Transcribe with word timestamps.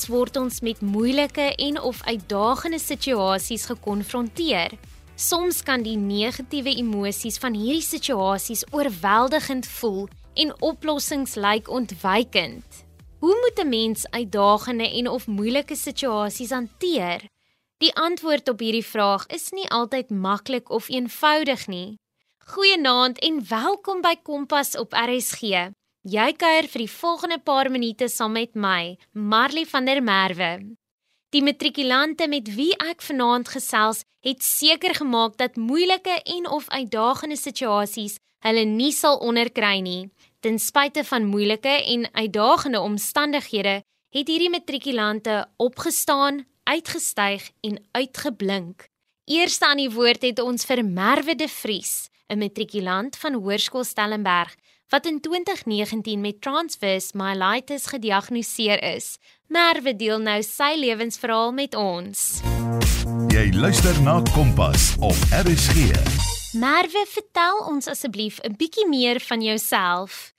Dikwels 0.00 0.16
word 0.16 0.36
ons 0.40 0.60
met 0.64 0.78
moeilike 0.80 1.44
en 1.60 1.76
of 1.84 1.98
uitdagende 2.08 2.78
situasies 2.80 3.66
gekonfronteer. 3.68 4.72
Soms 5.14 5.60
kan 5.62 5.82
die 5.84 5.98
negatiewe 6.00 6.72
emosies 6.80 7.36
van 7.36 7.52
hierdie 7.52 7.84
situasies 7.84 8.64
oorweldigend 8.72 9.66
voel 9.68 10.08
en 10.40 10.54
oplossings 10.64 11.36
lyk 11.36 11.68
ontwykend. 11.68 12.64
Hoe 13.20 13.36
moet 13.42 13.60
'n 13.60 13.68
mens 13.68 14.06
uitdagende 14.10 14.88
en 14.88 15.08
of 15.08 15.26
moeilike 15.26 15.76
situasies 15.76 16.50
hanteer? 16.50 17.28
Die 17.78 17.92
antwoord 17.94 18.48
op 18.48 18.58
hierdie 18.58 18.86
vraag 18.86 19.26
is 19.26 19.50
nie 19.50 19.68
altyd 19.68 20.10
maklik 20.10 20.70
of 20.70 20.88
eenvoudig 20.88 21.66
nie. 21.66 21.98
Goeienaand 22.46 23.18
en 23.18 23.44
welkom 23.48 24.00
by 24.00 24.16
Kompas 24.22 24.76
op 24.76 24.92
RSG. 24.92 25.76
Jy 26.00 26.30
kuier 26.32 26.64
vir 26.64 26.80
die 26.80 26.88
volgende 26.88 27.36
paar 27.44 27.68
minute 27.68 28.06
saam 28.08 28.32
met 28.32 28.54
my, 28.56 28.96
Marley 29.12 29.66
van 29.68 29.84
der 29.84 30.00
Merwe. 30.00 30.62
Die 31.28 31.42
matrikulante 31.44 32.24
met 32.26 32.48
wie 32.56 32.72
ek 32.80 33.04
vanaand 33.04 33.50
gesels, 33.52 34.00
het 34.24 34.40
seker 34.40 34.94
gemaak 34.96 35.36
dat 35.36 35.60
moeilike 35.60 36.22
en 36.24 36.48
of 36.48 36.70
uitdagende 36.72 37.36
situasies 37.36 38.16
hulle 38.40 38.64
nie 38.64 38.94
sal 38.96 39.20
onderkry 39.20 39.82
nie. 39.84 40.08
Ten 40.40 40.56
spyte 40.58 41.04
van 41.04 41.28
moeilike 41.28 41.68
en 41.68 42.08
uitdagende 42.16 42.80
omstandighede, 42.80 43.82
het 44.08 44.32
hierdie 44.32 44.48
matrikulante 44.48 45.50
opgestaan, 45.60 46.46
uitgestyg 46.64 47.50
en 47.60 47.76
uitgeblink. 47.92 48.88
Eerste 49.28 49.68
aan 49.68 49.84
die 49.84 49.92
woord 49.92 50.24
het 50.24 50.40
ons 50.40 50.64
vir 50.64 50.80
Merwe 50.80 51.36
de 51.36 51.48
Vries, 51.48 52.08
'n 52.32 52.38
matrikulant 52.38 53.16
van 53.16 53.34
Hoërskool 53.34 53.84
Stellenberg 53.84 54.56
wat 54.90 55.06
in 55.06 55.20
2019 55.20 56.20
met 56.20 56.40
transverse 56.40 57.16
myelitis 57.16 57.86
gediagnoseer 57.86 58.82
is. 58.82 59.18
Merwe 59.46 59.94
deel 59.96 60.18
nou 60.18 60.42
sy 60.42 60.74
lewensverhaal 60.78 61.52
met 61.54 61.74
ons. 61.78 62.40
Jy 63.30 63.46
luister 63.54 64.02
na 64.02 64.18
Kompas 64.34 64.96
op 64.98 65.16
RSG. 65.30 65.94
Merwe, 66.58 67.04
vertel 67.06 67.62
ons 67.70 67.86
asseblief 67.86 68.40
'n 68.42 68.56
bietjie 68.58 68.88
meer 68.88 69.20
van 69.20 69.42
jouself. 69.42 70.34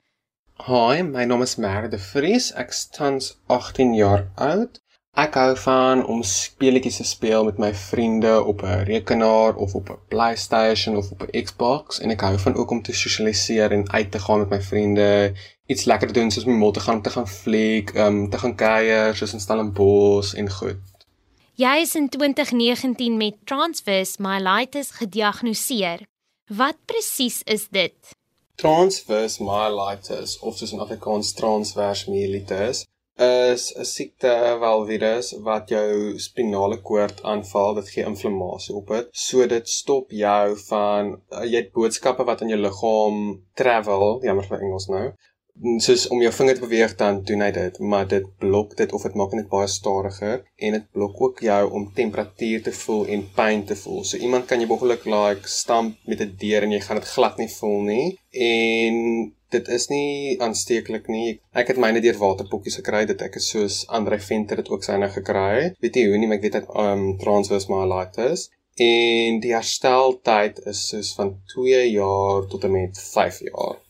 Hi, 0.66 1.02
my 1.02 1.24
naam 1.24 1.42
is 1.42 1.56
Merwe 1.56 1.88
de 1.88 1.98
Vries. 1.98 2.52
Ek 2.52 2.68
is 2.68 2.88
tans 2.88 3.38
18 3.46 3.94
jaar 3.94 4.28
oud. 4.34 4.81
Ek 5.12 5.34
hou 5.36 5.56
van 5.60 6.00
om 6.08 6.22
speletjies 6.24 6.96
te 6.96 7.04
speel 7.04 7.42
met 7.44 7.58
my 7.60 7.68
vriende 7.76 8.30
op 8.48 8.62
'n 8.64 8.84
rekenaar 8.88 9.54
of 9.54 9.74
op 9.74 9.88
'n 9.90 9.98
PlayStation 10.08 10.96
of 10.96 11.10
op 11.10 11.22
'n 11.22 11.42
Xbox 11.42 12.00
en 12.00 12.10
ek 12.10 12.20
hou 12.20 12.38
van 12.38 12.54
ook 12.54 12.70
om 12.70 12.82
te 12.82 12.92
sosialiseer 12.92 13.72
en 13.72 13.90
uit 13.90 14.10
te 14.10 14.18
gaan 14.18 14.38
met 14.38 14.48
my 14.48 14.62
vriende, 14.62 15.34
iets 15.66 15.84
lekker 15.84 16.06
te 16.08 16.14
doen 16.14 16.30
soos 16.30 16.44
my 16.44 16.52
mol 16.52 16.70
te 16.72 16.80
gaan 16.80 17.02
te 17.02 17.10
gaan 17.10 17.28
fliek, 17.28 17.94
um 17.94 18.30
te 18.30 18.38
gaan 18.38 18.54
kuier 18.54 19.16
soos 19.16 19.32
in 19.32 19.40
Stellenbosch 19.40 20.34
en 20.34 20.50
goed. 20.50 20.80
Jy 21.54 21.76
is 21.80 21.94
in 21.94 22.08
2019 22.08 23.16
met 23.16 23.34
transverse 23.44 24.16
myelitis 24.18 24.90
gediagnoseer. 24.90 26.00
Wat 26.46 26.76
presies 26.84 27.42
is 27.42 27.68
dit? 27.70 28.16
Transverse 28.54 29.42
myelitis 29.42 30.38
of 30.38 30.56
soos 30.56 30.72
in 30.72 30.80
Afrikaans 30.80 31.32
transverse 31.32 32.10
myelitis 32.10 32.86
is 33.16 33.72
'n 33.76 33.84
siekte 33.84 34.56
wel 34.60 34.86
virus 34.86 35.32
wat 35.48 35.68
jou 35.68 36.18
spinale 36.18 36.78
koord 36.80 37.22
aanval, 37.22 37.74
dit 37.74 37.88
gee 37.88 38.04
inflammasie 38.04 38.74
op 38.74 38.88
dit. 38.88 39.08
So 39.12 39.46
dit 39.46 39.68
stop 39.68 40.10
jou 40.10 40.56
van 40.56 41.20
uh, 41.30 41.44
jy 41.44 41.56
het 41.56 41.72
boodskappe 41.72 42.24
wat 42.24 42.40
in 42.40 42.48
jou 42.48 42.60
liggaam 42.60 43.44
travel, 43.54 44.22
jammer 44.22 44.44
vir 44.44 44.60
Engels 44.60 44.88
nou. 44.88 45.12
Soos 45.84 46.08
om 46.10 46.22
jou 46.24 46.30
vinger 46.34 46.56
te 46.58 46.64
beweeg 46.64 46.94
dan 46.98 47.20
doen 47.28 47.42
hy 47.44 47.50
dit, 47.54 47.76
maar 47.78 48.06
dit 48.10 48.24
blok 48.42 48.72
dit 48.78 48.92
of 48.96 49.02
dit 49.06 49.18
maak 49.20 49.34
net 49.36 49.50
baie 49.50 49.68
stadiger 49.70 50.40
en 50.66 50.76
dit 50.78 50.86
blok 50.96 51.20
ook 51.26 51.42
jou 51.44 51.60
om 51.78 51.84
temperatuur 51.98 52.64
te 52.66 52.72
voel 52.78 53.04
en 53.16 53.26
pyn 53.36 53.62
te 53.68 53.76
voel. 53.82 54.00
So 54.08 54.16
iemand 54.16 54.48
kan 54.50 54.64
jy 54.64 54.66
behoorlik 54.70 55.04
like 55.06 55.52
stamp 55.58 56.00
met 56.08 56.24
'n 56.24 56.34
deur 56.40 56.66
en 56.66 56.72
jy 56.72 56.80
gaan 56.80 57.00
dit 57.00 57.12
glad 57.14 57.38
nie 57.38 57.52
voel 57.58 57.80
nie. 57.90 58.08
En 58.32 58.96
dit 59.50 59.68
is 59.68 59.86
nie 59.88 60.40
aansteeklik 60.40 61.08
nie. 61.08 61.40
Ek 61.52 61.68
het 61.68 61.76
myne 61.84 62.00
deur 62.00 62.18
waterpokkies 62.24 62.80
gekry 62.80 63.04
dit 63.06 63.22
ek 63.22 63.36
is 63.36 63.50
soos 63.54 63.84
Andre 63.88 64.18
Venter 64.18 64.56
dit 64.56 64.70
ook 64.72 64.84
syne 64.84 65.08
gekry. 65.08 65.74
Weet 65.84 66.00
jy 66.00 66.08
hoe 66.08 66.18
nie, 66.18 66.26
maar 66.26 66.40
ek 66.40 66.48
weet 66.48 66.58
dit 66.60 66.74
um 66.86 67.18
transverse 67.18 67.68
myelitis 67.68 68.48
en 68.80 69.40
die 69.44 69.52
hersteltyd 69.52 70.62
is 70.72 70.88
soos 70.88 71.12
van 71.18 71.34
2 71.54 71.84
jaar 71.92 72.46
tot 72.48 72.64
en 72.64 72.72
met 72.72 72.98
5 72.98 73.40
jaar. 73.52 73.81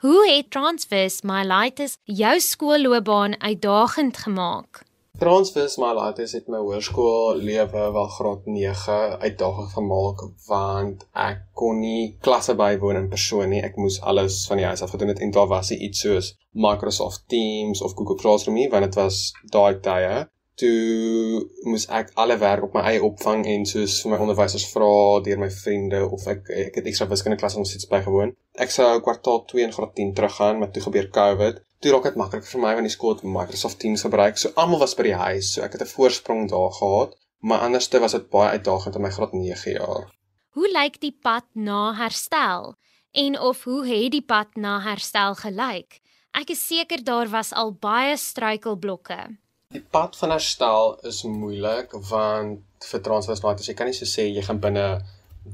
Hoe 0.00 0.20
het 0.32 0.46
transverse 0.50 1.26
myelitis 1.28 1.98
jou 2.04 2.38
skoolloopbaan 2.40 3.34
uitdagend 3.40 4.16
gemaak? 4.16 4.80
Transverse 5.20 5.76
myelitis 5.82 6.32
het 6.38 6.48
my 6.48 6.56
hoërskool 6.62 7.36
lewe 7.44 7.82
wel 7.96 8.08
graad 8.14 8.46
9 8.48 8.96
uitdagend 9.20 9.74
gemaak 9.74 10.24
want 10.46 11.04
ek 11.12 11.44
kon 11.52 11.82
nie 11.84 12.16
klasse 12.24 12.56
bywoon 12.56 13.02
in 13.02 13.12
persoon 13.12 13.52
nie. 13.52 13.60
Ek 13.60 13.76
moes 13.76 14.00
alles 14.00 14.40
van 14.48 14.62
die 14.62 14.68
huis 14.70 14.80
af 14.80 14.96
gedoen 14.96 15.12
het 15.12 15.20
en 15.20 15.36
daar 15.36 15.52
was 15.52 15.74
iets 15.76 16.00
soos 16.06 16.32
Microsoft 16.56 17.28
Teams 17.28 17.84
of 17.84 17.92
Google 17.92 18.16
Classroom 18.16 18.56
nie 18.56 18.70
want 18.72 18.88
dit 18.88 18.96
was 19.02 19.34
daai 19.52 19.82
tye. 19.84 20.22
Toe 20.60 21.44
moes 21.68 21.90
ek 21.92 22.16
alle 22.20 22.40
werk 22.40 22.64
op 22.64 22.74
my 22.76 22.88
eie 22.88 23.04
opvang 23.04 23.44
en 23.48 23.68
soos 23.68 24.00
vir 24.00 24.14
my 24.14 24.24
onderwysers 24.24 24.64
vra 24.72 25.20
deur 25.28 25.44
my 25.44 25.52
vriende 25.60 26.06
of 26.08 26.24
ek 26.24 26.48
ek 26.68 26.80
het 26.80 26.88
ekstra 26.88 27.12
wiskunde 27.12 27.36
klasse 27.40 27.60
ons 27.60 27.76
iets 27.76 27.92
bygewoon. 27.92 28.32
Ek 28.60 28.72
sou 28.74 28.88
kwartaal 29.00 29.44
2 29.48 29.64
in 29.64 29.72
graad 29.72 29.94
10 29.96 30.14
teruggaan, 30.14 30.58
maar 30.60 30.70
toe 30.70 30.82
gebeur 30.84 31.08
COVID 31.08 31.62
toe 31.80 31.92
raak 31.94 32.10
dit 32.10 32.16
maklik 32.20 32.44
vir 32.44 32.60
my 32.60 32.74
want 32.76 32.84
die 32.84 32.92
skool 32.92 33.14
het 33.14 33.22
Microsoft 33.24 33.78
Teams 33.80 34.02
gebruik. 34.04 34.36
So 34.36 34.52
almal 34.60 34.82
was 34.82 34.92
by 34.98 35.06
die 35.08 35.16
huis, 35.16 35.54
so 35.54 35.62
ek 35.64 35.78
het 35.78 35.82
'n 35.82 35.92
voorsprong 35.94 36.48
daar 36.50 36.72
gehad, 36.76 37.16
maar 37.40 37.64
anderste 37.64 38.00
was 38.00 38.12
dit 38.12 38.28
baie 38.30 38.50
uitdagend 38.50 38.94
in 38.96 39.02
my 39.02 39.10
graad 39.10 39.32
9 39.32 39.72
jaar. 39.72 40.12
Hoe 40.50 40.68
lyk 40.72 41.00
die 41.00 41.16
pad 41.22 41.44
na 41.54 41.94
herstel? 41.94 42.74
En 43.12 43.40
of 43.40 43.64
hoe 43.64 43.86
het 43.86 44.12
die 44.12 44.22
pad 44.22 44.48
na 44.56 44.80
herstel 44.80 45.34
gelyk? 45.34 46.00
Ek 46.32 46.50
is 46.50 46.66
seker 46.66 47.04
daar 47.04 47.28
was 47.28 47.52
al 47.52 47.72
baie 47.72 48.16
struikelblokke. 48.16 49.38
Die 49.72 49.86
pad 49.90 50.16
van 50.16 50.30
herstel 50.30 50.98
is 51.02 51.22
moeilik 51.22 51.92
want 52.10 52.60
vir 52.90 53.00
transversnaat 53.00 53.60
as 53.60 53.66
jy 53.66 53.74
kan 53.74 53.86
nie 53.86 53.94
so 53.94 54.04
sê 54.04 54.28
jy 54.28 54.42
gaan 54.42 54.60
binne 54.60 55.00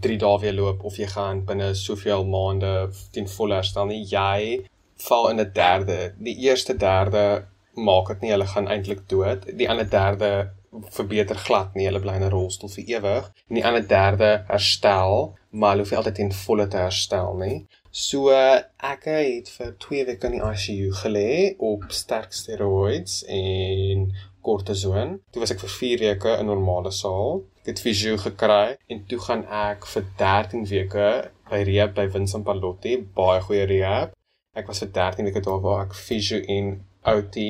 3 0.01 0.17
dae 0.19 0.39
weer 0.41 0.53
loop 0.53 0.85
of 0.85 0.97
jy 1.01 1.07
gaan 1.07 1.45
binne 1.49 1.75
soveel 1.75 2.25
maande 2.27 2.73
teen 3.13 3.29
volle 3.29 3.61
herstel 3.61 3.87
nie. 3.87 4.03
Jy 4.05 4.67
val 5.09 5.31
in 5.31 5.41
'n 5.41 5.53
derde. 5.53 6.15
Die 6.19 6.37
eerste 6.49 6.77
derde 6.77 7.47
maak 7.75 8.09
dit 8.09 8.21
nie 8.21 8.31
hulle 8.31 8.47
gaan 8.47 8.69
eintlik 8.69 9.09
dood. 9.09 9.47
Die 9.59 9.69
ander 9.71 9.89
derde 9.91 10.51
verbeter 10.91 11.37
glad 11.37 11.75
nie. 11.75 11.87
Hulle 11.87 12.01
bly 12.01 12.15
in 12.17 12.23
'n 12.23 12.31
rolstoel 12.31 12.69
vir 12.69 12.85
ewig. 12.85 13.33
En 13.49 13.55
die 13.55 13.65
ander 13.65 13.89
derde 13.89 14.45
herstel, 14.49 15.37
maar 15.51 15.71
hulle 15.71 15.83
hoef 15.83 15.91
nie 15.91 15.99
altyd 15.99 16.19
in 16.19 16.33
volle 16.33 16.69
te 16.69 16.77
herstel 16.77 17.37
nie. 17.37 17.67
So 17.91 18.31
ek 18.31 19.05
het 19.05 19.49
vir 19.49 19.75
2 19.79 20.05
weke 20.05 20.27
in 20.27 20.33
die 20.33 20.45
ICU 20.45 20.93
gelê 20.93 21.55
op 21.59 21.85
sterk 21.89 22.33
steroids 22.33 23.25
en 23.25 24.13
kortison. 24.43 25.21
Toe 25.31 25.41
was 25.41 25.51
ek 25.51 25.61
vir 25.61 25.69
4 25.69 25.99
weke 25.99 26.39
in 26.39 26.47
normale 26.47 26.91
saal. 26.91 27.43
Ek 27.67 27.73
het 27.73 27.81
fisio 27.83 28.15
gekry 28.23 28.77
en 28.95 29.01
toe 29.11 29.17
gaan 29.19 29.41
ek 29.51 29.89
vir 29.91 30.05
13 30.21 30.69
weke 30.71 31.07
by 31.51 31.59
rehab 31.67 31.97
by 31.97 32.05
Vincent 32.15 32.47
Pallotti, 32.47 32.93
baie 33.17 33.41
goeie 33.43 33.65
rehab. 33.67 34.13
Ek 34.55 34.71
was 34.71 34.85
vir 34.85 34.93
13 34.95 35.27
weke 35.27 35.43
daar 35.43 35.59
waar 35.65 35.83
ek 35.89 35.97
fisio 35.99 36.39
en 36.47 36.71
OT 37.11 37.41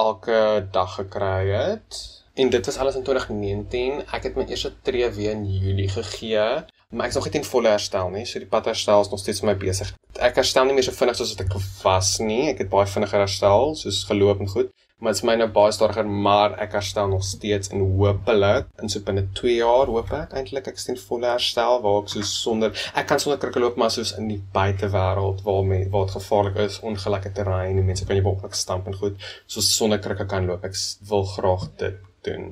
elke 0.00 0.40
dag 0.72 0.96
gekry 1.02 1.52
het. 1.52 2.00
En 2.40 2.48
dit 2.56 2.72
was 2.72 2.80
alles 2.80 2.96
in 2.96 3.04
2019. 3.04 4.00
Ek 4.08 4.30
het 4.30 4.40
my 4.40 4.48
eerste 4.48 4.72
tree 4.80 5.12
weer 5.12 5.36
in 5.36 5.44
Julie 5.44 5.92
gegee, 5.92 6.48
maar 6.88 7.10
ek 7.10 7.12
is 7.12 7.20
nog 7.20 7.28
nie 7.28 7.42
in 7.42 7.48
volle 7.52 7.76
herstel 7.76 8.16
nie. 8.16 8.24
So 8.24 8.40
die 8.40 8.48
pad 8.48 8.72
herstel 8.72 9.04
is 9.04 9.12
nog 9.12 9.20
steeds 9.20 9.44
vir 9.44 9.52
my 9.52 9.58
besig. 9.60 9.92
Ek 10.16 10.40
herstel 10.40 10.72
nie 10.72 10.80
meer 10.80 10.88
so 10.88 10.96
vinnig 10.96 11.20
soos 11.20 11.36
wat 11.36 11.44
ek 11.44 11.58
was 11.84 12.16
nie. 12.24 12.46
Ek 12.54 12.64
het 12.64 12.72
baie 12.72 12.88
vinniger 12.88 13.28
herstel, 13.28 13.74
soos 13.76 14.06
geloop 14.08 14.40
en 14.40 14.56
goed 14.56 14.72
maar 15.00 15.16
is 15.16 15.22
my 15.24 15.34
nou 15.40 15.48
baie 15.52 15.72
stadiger 15.72 16.08
maar 16.26 16.54
ek 16.60 16.74
herstel 16.76 17.08
nog 17.08 17.24
steeds 17.24 17.72
en 17.72 17.84
hopelik 17.98 18.68
in 18.82 18.92
so 18.92 19.02
binne 19.06 19.24
2 19.38 19.54
jaar 19.56 19.88
hoop 19.92 20.12
ek 20.16 20.34
eintlik 20.36 20.68
ek 20.72 20.80
sien 20.82 20.98
volle 21.00 21.30
herstel 21.30 21.80
waar 21.84 22.02
ek 22.02 22.10
so 22.12 22.26
sonder 22.28 22.82
ek 22.94 23.08
kan 23.08 23.22
sonder 23.22 23.40
krikke 23.40 23.62
loop 23.62 23.78
maar 23.80 23.92
soos 23.94 24.12
in 24.20 24.28
die 24.28 24.40
buitewêreld 24.54 25.40
waar 25.46 25.64
me, 25.64 25.80
waar 25.92 26.08
dit 26.08 26.16
gevaarlik 26.18 26.60
is 26.66 26.80
ongelyke 26.90 27.32
terrein 27.36 27.80
en 27.80 27.88
mense 27.88 28.06
kan 28.06 28.18
jy 28.18 28.24
behoorlik 28.26 28.58
stamp 28.58 28.90
en 28.90 28.98
goed 29.00 29.30
soos 29.46 29.70
sonder 29.76 30.02
krikke 30.04 30.26
kan 30.28 30.48
loop 30.50 30.66
ek 30.68 30.76
wil 31.08 31.24
graag 31.34 31.68
dit 31.80 32.06
doen. 32.26 32.50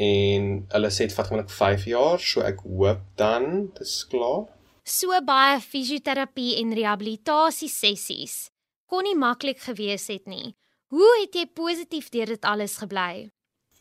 En 0.00 0.46
hulle 0.72 0.90
sê 0.94 1.04
dit 1.04 1.16
vat 1.16 1.28
gewoonlik 1.28 1.52
5 1.52 1.84
jaar 1.90 2.24
so 2.24 2.44
ek 2.46 2.62
hoop 2.64 3.02
dan 3.20 3.50
dit 3.74 3.82
is 3.84 3.98
klaar. 4.08 4.46
So 4.88 5.12
baie 5.26 5.60
fisioterapie 5.60 6.54
en 6.62 6.72
rehabilitasie 6.76 7.68
sessies 7.68 8.46
kon 8.90 9.04
nie 9.06 9.14
maklik 9.14 9.60
gewees 9.62 10.08
het 10.10 10.24
nie 10.26 10.56
Hoe 10.90 11.10
het 11.20 11.36
jy 11.38 11.44
positief 11.54 12.08
deur 12.10 12.32
dit 12.32 12.46
alles 12.50 12.72
gebly? 12.82 13.28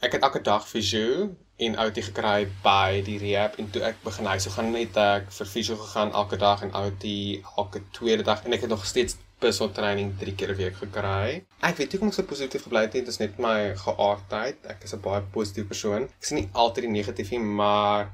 Ek 0.06 0.14
het 0.14 0.26
elke 0.28 0.44
dag 0.46 0.68
fisio 0.70 1.24
en 1.66 1.78
outie 1.82 2.04
gekry 2.06 2.44
by 2.62 3.00
die 3.08 3.16
rehab 3.18 3.58
en 3.58 3.72
toe 3.74 3.82
ek 3.88 3.98
begin 4.04 4.30
huis 4.30 4.46
toe 4.46 4.54
gaan 4.54 4.70
net 4.76 5.00
ek 5.02 5.32
vir 5.34 5.50
fisio 5.50 5.80
gegaan 5.80 6.14
elke 6.20 6.38
dag 6.38 6.62
en 6.68 6.76
outie 6.78 7.42
elke 7.56 7.82
tweede 7.98 8.28
dag 8.30 8.46
en 8.46 8.54
ek 8.54 8.68
het 8.68 8.74
nog 8.76 8.86
steeds 8.86 9.18
personal 9.42 9.74
training 9.74 10.14
3 10.22 10.36
keer 10.38 10.54
'n 10.54 10.60
week 10.62 10.78
gekry. 10.84 11.42
Ek 11.66 11.82
weet 11.82 11.92
nie 11.92 12.00
hoe 12.00 12.10
om 12.12 12.14
so 12.14 12.30
positief 12.30 12.70
gebly 12.70 12.86
het 12.86 12.94
dit 12.94 13.08
is 13.08 13.18
net 13.18 13.42
my 13.42 13.74
geaardheid. 13.74 14.62
Ek 14.70 14.84
is 14.84 14.94
'n 14.94 15.02
baie 15.02 15.26
positiewe 15.34 15.68
persoon. 15.74 16.04
Ek 16.04 16.26
sien 16.30 16.38
nie 16.38 16.50
altyd 16.54 16.84
die 16.86 16.98
negatief 17.00 17.32
nie, 17.32 17.40
maar 17.40 18.12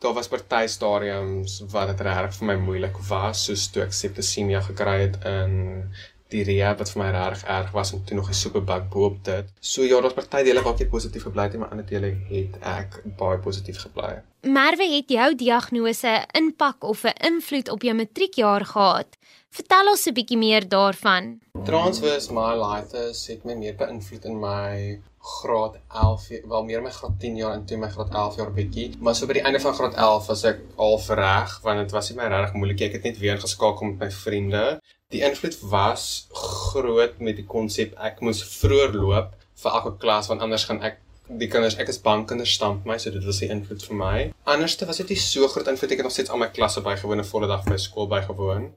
daar 0.00 0.14
was 0.14 0.28
party 0.28 0.66
stadiums 0.66 1.60
wat 1.68 1.88
dit 1.88 2.00
regtig 2.00 2.38
vir 2.38 2.46
my 2.46 2.56
moeilik 2.56 2.96
was, 3.10 3.44
soos 3.44 3.68
toe 3.68 3.82
ek 3.82 3.92
septisemia 3.92 4.60
gekry 4.62 5.00
het 5.00 5.24
in 5.26 5.92
die 6.32 6.44
rehab 6.44 6.78
wat 6.82 6.90
vir 6.92 7.02
my 7.02 7.10
regtig 7.14 7.44
erg 7.48 7.70
was 7.72 7.92
en 7.92 8.04
toe 8.04 8.16
nog 8.16 8.28
'n 8.28 8.40
superbug 8.40 8.88
bo-op 8.88 9.24
dit. 9.24 9.46
So 9.60 9.82
ja, 9.82 10.00
daar's 10.00 10.14
party 10.14 10.42
dele 10.42 10.62
waar 10.62 10.80
ek 10.80 10.90
positief 10.90 11.22
gebly 11.22 11.42
het, 11.42 11.58
maar 11.58 11.68
ander 11.68 11.86
dele 11.86 12.16
het 12.28 12.58
ek 12.60 13.02
baie 13.16 13.38
positief 13.38 13.78
gebly. 13.78 14.22
Merwe 14.42 14.86
het 14.96 15.08
jou 15.08 15.34
diagnose 15.34 16.24
impak 16.32 16.84
of 16.84 17.04
'n 17.04 17.16
invloed 17.26 17.68
op 17.68 17.82
jou 17.82 17.94
matriekjaar 17.94 18.64
gehad. 18.64 19.16
Vertel 19.50 19.88
ons 19.88 20.06
'n 20.06 20.12
bietjie 20.12 20.38
meer 20.38 20.68
daarvan. 20.68 21.40
Transverse 21.64 22.32
myelitis 22.32 23.26
het 23.26 23.44
my 23.44 23.54
meer 23.54 23.74
beïnvloed 23.74 24.24
in 24.24 24.40
my 24.40 25.00
graad 25.18 25.78
11, 25.92 26.28
wel 26.44 26.64
meer 26.64 26.82
my 26.82 26.90
graad 26.90 27.18
10 27.20 27.36
jaar 27.36 27.54
en 27.54 27.64
toe 27.66 27.78
my 27.78 27.88
graad 27.88 28.10
11 28.10 28.36
jaar 28.36 28.52
bietjie, 28.52 28.90
maar 29.00 29.14
so 29.14 29.26
by 29.26 29.38
die 29.38 29.42
einde 29.42 29.60
van 29.60 29.74
graad 29.74 29.94
11 29.94 30.26
was 30.26 30.44
ek 30.44 30.62
al 30.76 30.98
verreg 30.98 31.58
want 31.62 31.78
dit 31.78 31.96
was 31.96 32.10
nie 32.10 32.18
my 32.20 32.28
regtig 32.28 32.54
moeilik. 32.54 32.86
Ek 32.88 32.92
het 32.98 33.10
net 33.10 33.18
weer 33.18 33.40
geskakel 33.40 33.92
met 33.92 34.06
my 34.06 34.10
vriende 34.10 34.64
Die 35.08 35.22
invloed 35.24 35.54
was 35.70 36.26
groot 36.30 37.14
met 37.24 37.38
die 37.38 37.46
konsep 37.48 37.94
ek 38.06 38.18
moes 38.20 38.42
vroeër 38.44 38.90
loop 38.92 39.30
vir 39.62 39.76
elke 39.78 39.92
klas 40.02 40.26
want 40.28 40.42
anders 40.44 40.66
gaan 40.68 40.82
ek 40.84 40.98
die 41.40 41.48
kinders 41.48 41.78
ek 41.80 41.88
is 41.92 42.00
bang 42.04 42.26
kinders 42.28 42.52
stamp 42.58 42.84
my 42.88 42.98
so 43.00 43.14
dit 43.14 43.24
was 43.24 43.40
die 43.40 43.48
invloed 43.54 43.86
vir 43.88 43.96
my. 44.02 44.18
Anderste 44.54 44.88
was 44.90 45.00
dit 45.00 45.14
nie 45.14 45.16
so 45.22 45.48
groot 45.48 45.70
invloed 45.72 45.94
ek 45.96 46.02
het 46.02 46.08
nog 46.08 46.14
steeds 46.16 46.34
al 46.34 46.42
my 46.42 46.50
klasse 46.58 46.84
bygewoon 46.84 47.24
'n 47.24 47.30
volle 47.30 47.48
dag 47.48 47.64
by 47.64 47.80
skool 47.80 48.10
bygewoon. 48.12 48.68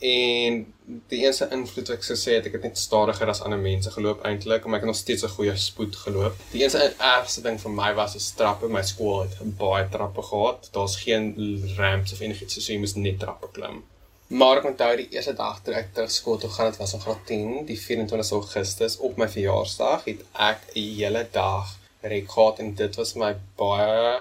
En 0.00 0.74
die 1.10 1.18
enigste 1.20 1.48
invloed 1.52 1.90
wat 1.90 1.98
ek 1.98 2.06
sou 2.06 2.16
sê 2.16 2.38
het 2.38 2.46
ek 2.48 2.54
het 2.56 2.62
net 2.70 2.78
stadiger 2.80 3.28
as 3.28 3.42
ander 3.44 3.60
mense 3.60 3.90
geloop 3.92 4.24
eintlik 4.24 4.64
maar 4.64 4.80
ek 4.80 4.86
het 4.86 4.92
nog 4.92 4.98
steeds 5.00 5.24
'n 5.24 5.34
goeie 5.36 5.56
spoed 5.56 5.96
geloop. 6.04 6.36
Die 6.52 6.62
enigste 6.62 6.94
ergste 6.96 7.42
ding 7.42 7.60
vir 7.60 7.70
my 7.70 7.92
was 7.94 8.16
die 8.16 8.24
trappe. 8.36 8.68
My 8.68 8.82
skool 8.82 9.20
het 9.22 9.56
baie 9.58 9.88
trappe 9.88 10.22
gehad. 10.22 10.68
Daar's 10.72 10.96
geen 11.04 11.34
ramps 11.76 12.12
of 12.12 12.20
enigiets 12.20 12.54
so 12.54 12.72
jy 12.72 12.78
moet 12.78 12.96
net 12.96 13.18
trappe 13.18 13.48
klim. 13.52 13.84
Maar 14.30 14.56
ek 14.56 14.64
onthou 14.64 14.96
die 14.96 15.08
eerste 15.10 15.32
dag 15.34 15.60
toe 15.66 15.74
ek 15.74 15.88
terug 15.94 16.10
skool 16.14 16.36
toe 16.38 16.50
gaan, 16.50 16.70
dit 16.70 16.78
was 16.78 16.92
in 16.94 17.00
graad 17.00 17.22
10, 17.26 17.66
die 17.66 17.78
24 17.78 18.30
Augustus 18.30 18.96
op 18.98 19.16
my 19.18 19.26
verjaarsdag, 19.28 20.04
het 20.04 20.20
ek 20.32 20.60
'n 20.74 20.94
hele 21.00 21.26
dag 21.32 21.76
rek 22.00 22.30
gehad 22.30 22.58
en 22.58 22.74
dit 22.74 22.96
was 22.96 23.14
my 23.14 23.34
baie 23.56 24.20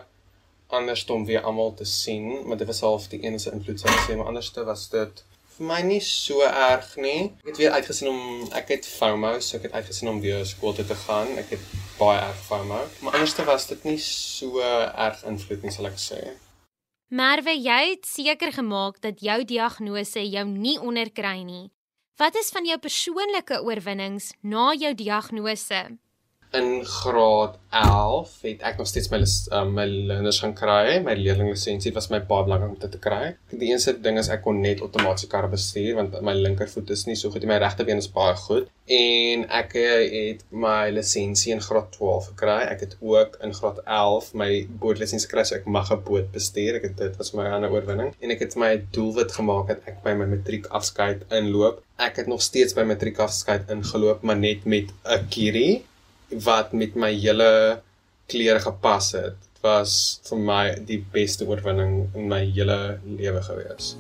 anders 0.68 1.06
om 1.06 1.26
weer 1.26 1.42
almal 1.42 1.74
te 1.74 1.86
sien, 1.86 2.48
maar 2.48 2.58
dit 2.58 2.68
was 2.68 2.80
half 2.80 3.08
die 3.08 3.22
enigste 3.22 3.52
invloed 3.52 3.80
sou 3.80 3.92
ek 3.94 4.06
sê, 4.08 4.18
maar 4.18 4.32
anderste 4.34 4.64
was 4.64 4.90
dit 4.90 5.24
vir 5.60 5.68
my 5.68 5.80
nie 5.84 6.00
so 6.04 6.40
erg 6.48 6.94
nie. 6.96 7.32
Ek 7.44 7.52
het 7.52 7.58
weer 7.60 7.74
uitgesien 7.76 8.10
om 8.10 8.20
ek 8.56 8.72
het 8.78 8.86
FOMO, 8.88 9.36
so 9.44 9.58
ek 9.58 9.68
het 9.68 9.76
uitgesien 9.76 10.10
om 10.12 10.22
weer 10.24 10.46
skool 10.48 10.76
toe 10.78 10.86
te 10.88 10.96
gaan. 11.06 11.34
Ek 11.42 11.52
het 11.58 11.66
baie 12.00 12.22
erg 12.24 12.44
FOMO, 12.48 12.86
maar 13.04 13.18
anderste 13.20 13.44
was 13.48 13.68
dit 13.68 13.84
nie 13.84 13.98
so 14.04 14.64
erg 14.64 15.26
invloed 15.28 15.66
nie, 15.66 15.74
sal 15.76 15.90
ek 15.92 16.00
sê. 16.00 16.22
Merwe, 17.10 17.56
jy 17.58 17.80
het 17.96 18.08
seker 18.08 18.54
gemaak 18.56 19.02
dat 19.04 19.20
jou 19.26 19.42
diagnose 19.44 20.24
jou 20.24 20.46
nie 20.48 20.78
onderkry 20.80 21.42
nie. 21.44 21.68
Wat 22.20 22.36
is 22.40 22.52
van 22.54 22.68
jou 22.68 22.78
persoonlike 22.80 23.62
oorwinnings 23.66 24.34
na 24.44 24.72
jou 24.78 24.94
diagnose? 24.96 25.82
In 26.52 26.86
graad 26.86 27.58
11 27.70 28.32
het 28.42 28.64
ek 28.66 28.80
nog 28.82 28.88
steeds 28.90 29.12
my 29.14 29.20
um, 29.54 29.74
my 29.78 29.86
leerders 29.86 30.40
gaan 30.42 30.56
kry. 30.58 30.98
My 31.06 31.14
leerlinglisensie 31.14 31.94
was 31.94 32.10
my 32.10 32.18
baie 32.26 32.48
belangrik 32.48 32.72
om 32.74 32.80
dit 32.82 32.92
te 32.96 33.02
kry. 33.02 33.36
Die 33.52 33.70
enigste 33.70 33.94
ding 34.02 34.18
is 34.18 34.32
ek 34.34 34.42
kon 34.46 34.62
net 34.64 34.82
outomatiese 34.82 35.30
karre 35.30 35.52
bestuur 35.52 36.00
want 36.00 36.16
my 36.26 36.34
linkervoet 36.34 36.90
is 36.96 37.06
nie 37.06 37.18
so 37.20 37.30
goed 37.30 37.46
nie. 37.46 37.52
My 37.52 37.60
regterbeen 37.62 38.02
is 38.02 38.10
baie 38.16 38.34
goed. 38.48 38.72
En 38.90 39.46
ek 39.60 39.76
het 39.78 40.42
my 40.50 40.90
lisensie 40.96 41.54
in 41.54 41.62
graad 41.62 41.92
12 42.00 42.32
gekry. 42.32 42.58
Ek 42.72 42.82
het 42.88 42.96
ook 42.98 43.38
in 43.46 43.54
graad 43.54 43.84
11 43.86 44.32
my 44.42 44.50
bootlisensie 44.82 45.30
gekry 45.30 45.46
so 45.46 45.60
ek 45.60 45.70
mag 45.70 45.92
'n 45.94 46.02
boot 46.08 46.32
bestuur. 46.34 46.80
Ek 46.82 46.90
het 46.90 46.98
dit 46.98 47.22
was 47.22 47.34
my 47.38 47.46
ander 47.46 47.70
oorwinning 47.70 48.16
en 48.20 48.34
ek 48.34 48.42
het 48.48 48.58
my 48.58 48.72
doelwit 48.98 49.38
gemaak 49.38 49.68
dat 49.68 49.86
ek 49.86 50.02
by 50.02 50.18
my 50.18 50.26
matriek 50.26 50.66
afskeid 50.74 51.22
inloop. 51.30 51.84
Ek 52.00 52.16
het 52.16 52.28
nog 52.28 52.42
steeds 52.42 52.74
by 52.74 52.88
matriek 52.88 53.20
afskeid 53.20 53.70
ingeloop, 53.70 54.24
maar 54.24 54.38
net 54.38 54.66
met 54.66 54.90
'n 55.06 55.28
kierie 55.30 55.86
wat 56.30 56.74
met 56.74 56.96
my 56.96 57.12
hele 57.14 57.82
klere 58.30 58.60
gepas 58.60 59.12
het. 59.18 59.38
Dit 59.40 59.62
was 59.66 60.22
vir 60.30 60.40
my 60.40 60.64
die 60.88 61.02
beste 61.14 61.48
oorwinning 61.50 62.08
in 62.16 62.30
my 62.30 62.44
hele 62.46 63.00
lewe 63.04 63.42
gewees. 63.44 63.96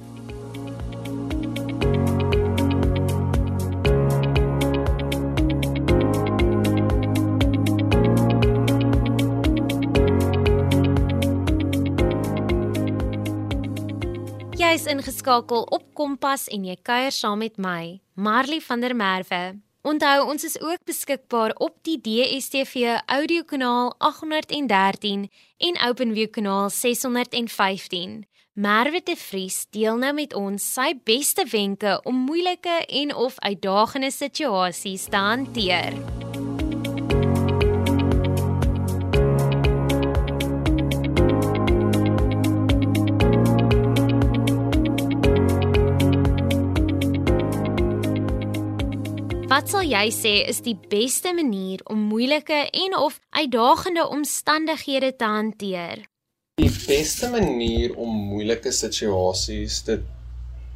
Jy 14.59 14.75
is 14.75 14.85
ingeskakel 14.85 15.63
op 15.73 15.87
Kompas 15.97 16.45
en 16.53 16.67
jy 16.67 16.75
kuier 16.85 17.15
saam 17.15 17.41
met 17.41 17.57
my, 17.57 17.97
Marley 18.13 18.61
van 18.61 18.83
der 18.85 18.93
Merwe. 18.93 19.57
Onthou, 19.81 20.27
ons 20.27 20.43
is 20.43 20.57
ook 20.59 20.83
beskikbaar 20.83 21.53
op 21.55 21.77
die 21.87 22.01
DStv 22.03 22.97
audiokanaal 23.05 23.93
813 23.97 25.29
en 25.57 25.79
OpenView 25.87 26.29
kanaal 26.29 26.69
615. 26.69 28.25
Merwe 28.53 29.01
de 29.03 29.15
Vries 29.15 29.67
deel 29.71 29.95
nou 29.95 30.11
met 30.13 30.35
ons 30.35 30.73
sy 30.73 30.91
beste 31.07 31.47
wenke 31.47 31.95
om 32.03 32.25
moeilike 32.27 32.83
en 32.87 33.15
of 33.15 33.39
uitdagende 33.39 34.11
situasies 34.11 35.07
te 35.07 35.15
hanteer. 35.29 35.95
Wat 49.69 49.83
sal 49.83 49.91
jy 49.93 50.07
sê 50.09 50.31
is 50.49 50.63
die 50.65 50.73
beste 50.89 51.29
manier 51.37 51.83
om 51.93 51.99
moeilike 52.09 52.57
en 52.73 52.95
of 52.97 53.19
uitdagende 53.37 54.01
omstandighede 54.09 55.11
te 55.13 55.27
hanteer? 55.29 55.99
Die 56.57 56.71
beste 56.87 57.29
manier 57.29 57.93
om 57.93 58.15
moeilike 58.31 58.73
situasies 58.73 59.83
te 59.85 59.99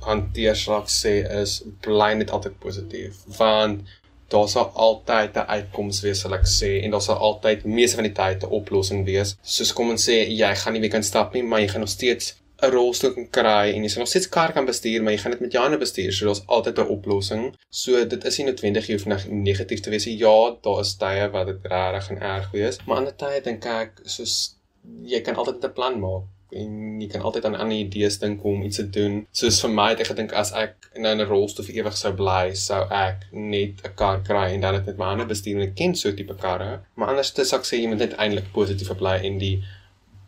hanteer, 0.06 0.54
sal 0.54 0.84
ek 0.84 0.94
sê, 0.94 1.16
is 1.40 1.56
bly 1.82 2.12
net 2.20 2.36
altyd 2.38 2.62
positief, 2.62 3.18
want 3.40 3.82
daar 4.30 4.46
sal 4.54 4.70
altyd 4.86 5.42
'n 5.42 5.50
uitkoms 5.58 6.04
wees, 6.06 6.22
sal 6.22 6.38
ek 6.38 6.46
sê, 6.46 6.72
en 6.84 6.94
daar 6.94 7.06
sal 7.10 7.18
altyd 7.18 7.66
meeste 7.66 7.98
van 7.98 8.10
die 8.12 8.18
tyd 8.22 8.46
'n 8.46 8.54
oplossing 8.62 9.08
wees. 9.10 9.34
Soos 9.42 9.74
kom 9.74 9.90
ons 9.90 10.06
sê, 10.06 10.22
jy 10.30 10.54
gaan 10.54 10.74
nie 10.74 10.86
weer 10.86 10.94
kan 10.94 11.10
stap 11.12 11.34
nie, 11.34 11.42
maar 11.42 11.66
jy 11.66 11.70
gaan 11.74 11.82
nog 11.82 11.98
steeds 11.98 12.36
'n 12.64 12.72
rolstoel 12.72 13.14
kan 13.14 13.30
kry 13.38 13.74
en 13.74 13.84
jy 13.84 13.90
sal 13.92 14.04
nog 14.04 14.10
steeds 14.12 14.30
kar 14.36 14.54
kan 14.56 14.66
bestuur, 14.66 15.04
maar 15.04 15.14
jy 15.14 15.22
gaan 15.24 15.36
dit 15.36 15.46
met 15.46 15.52
jou 15.52 15.64
hande 15.64 15.78
bestuur. 15.78 16.12
So 16.14 16.26
daar's 16.26 16.44
altyd 16.46 16.80
'n 16.80 16.94
oplossing. 16.98 17.44
So 17.70 18.06
dit 18.06 18.26
is 18.26 18.38
nie 18.38 18.48
noodwendig 18.48 18.88
jy 18.88 18.94
hoef 18.98 19.06
net 19.06 19.32
negatief 19.32 19.80
te 19.80 19.90
wees. 19.90 20.06
Ja, 20.06 20.56
daar 20.62 20.80
is 20.80 20.96
tye 20.96 21.30
wat 21.32 21.48
dit 21.48 21.60
regtig 21.64 22.10
en 22.10 22.22
erg 22.22 22.52
wees, 22.52 22.78
maar 22.86 22.98
ander 22.98 23.16
tye 23.16 23.42
dink 23.42 23.66
ek 23.66 24.00
soos 24.04 24.56
jy 25.04 25.22
kan 25.22 25.36
altyd 25.36 25.64
'n 25.64 25.74
plan 25.74 26.00
maak 26.00 26.24
en 26.54 27.02
jy 27.02 27.08
kan 27.10 27.22
altyd 27.22 27.46
aan 27.46 27.56
ander 27.56 27.78
idees 27.78 28.20
dink 28.22 28.44
om 28.44 28.64
iets 28.64 28.80
te 28.82 28.90
doen. 28.90 29.28
Soos 29.32 29.62
vir 29.64 29.70
my 29.70 29.90
het 29.90 30.04
ek 30.04 30.12
gedink 30.12 30.34
as 30.34 30.52
ek 30.54 30.90
nou 30.96 31.14
in 31.16 31.22
'n 31.22 31.28
rolstoel 31.28 31.66
vir 31.66 31.76
ewig 31.76 31.98
sou 31.98 32.14
bly, 32.14 32.54
sou 32.54 32.82
ek 32.90 33.26
net 33.32 33.82
'n 33.84 33.96
kar 33.96 34.22
kry 34.22 34.54
en 34.54 34.62
dan 34.62 34.76
dit 34.76 34.86
met 34.86 34.98
my 34.98 35.06
hande 35.06 35.26
bestuur 35.26 35.56
en 35.56 35.68
ek 35.70 35.76
ken 35.76 35.96
so 35.96 36.12
tipe 36.12 36.36
karre. 36.36 36.82
Maar 36.96 37.08
anders 37.08 37.32
te 37.32 37.42
sê 37.42 37.82
jy 37.82 37.88
moet 37.88 38.00
net 38.00 38.14
eintlik 38.18 38.52
positief 38.54 38.98
bly 38.98 39.18
en 39.24 39.40
die 39.40 39.64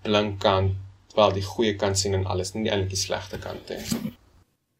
blink 0.03 0.39
kant 0.39 0.71
wel 1.15 1.33
die 1.37 1.45
goeie 1.45 1.75
kant 1.79 1.99
sien 1.99 2.13
en 2.17 2.25
alles, 2.25 2.53
nie 2.53 2.69
eintlik 2.69 2.93
die 2.93 3.01
slegte 3.05 3.39
kant 3.41 3.69
nie. 3.69 4.13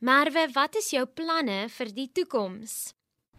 Merwe, 0.06 0.48
wat 0.54 0.76
is 0.76 0.92
jou 0.94 1.06
planne 1.06 1.66
vir 1.78 1.92
die 1.96 2.10
toekoms? 2.14 2.76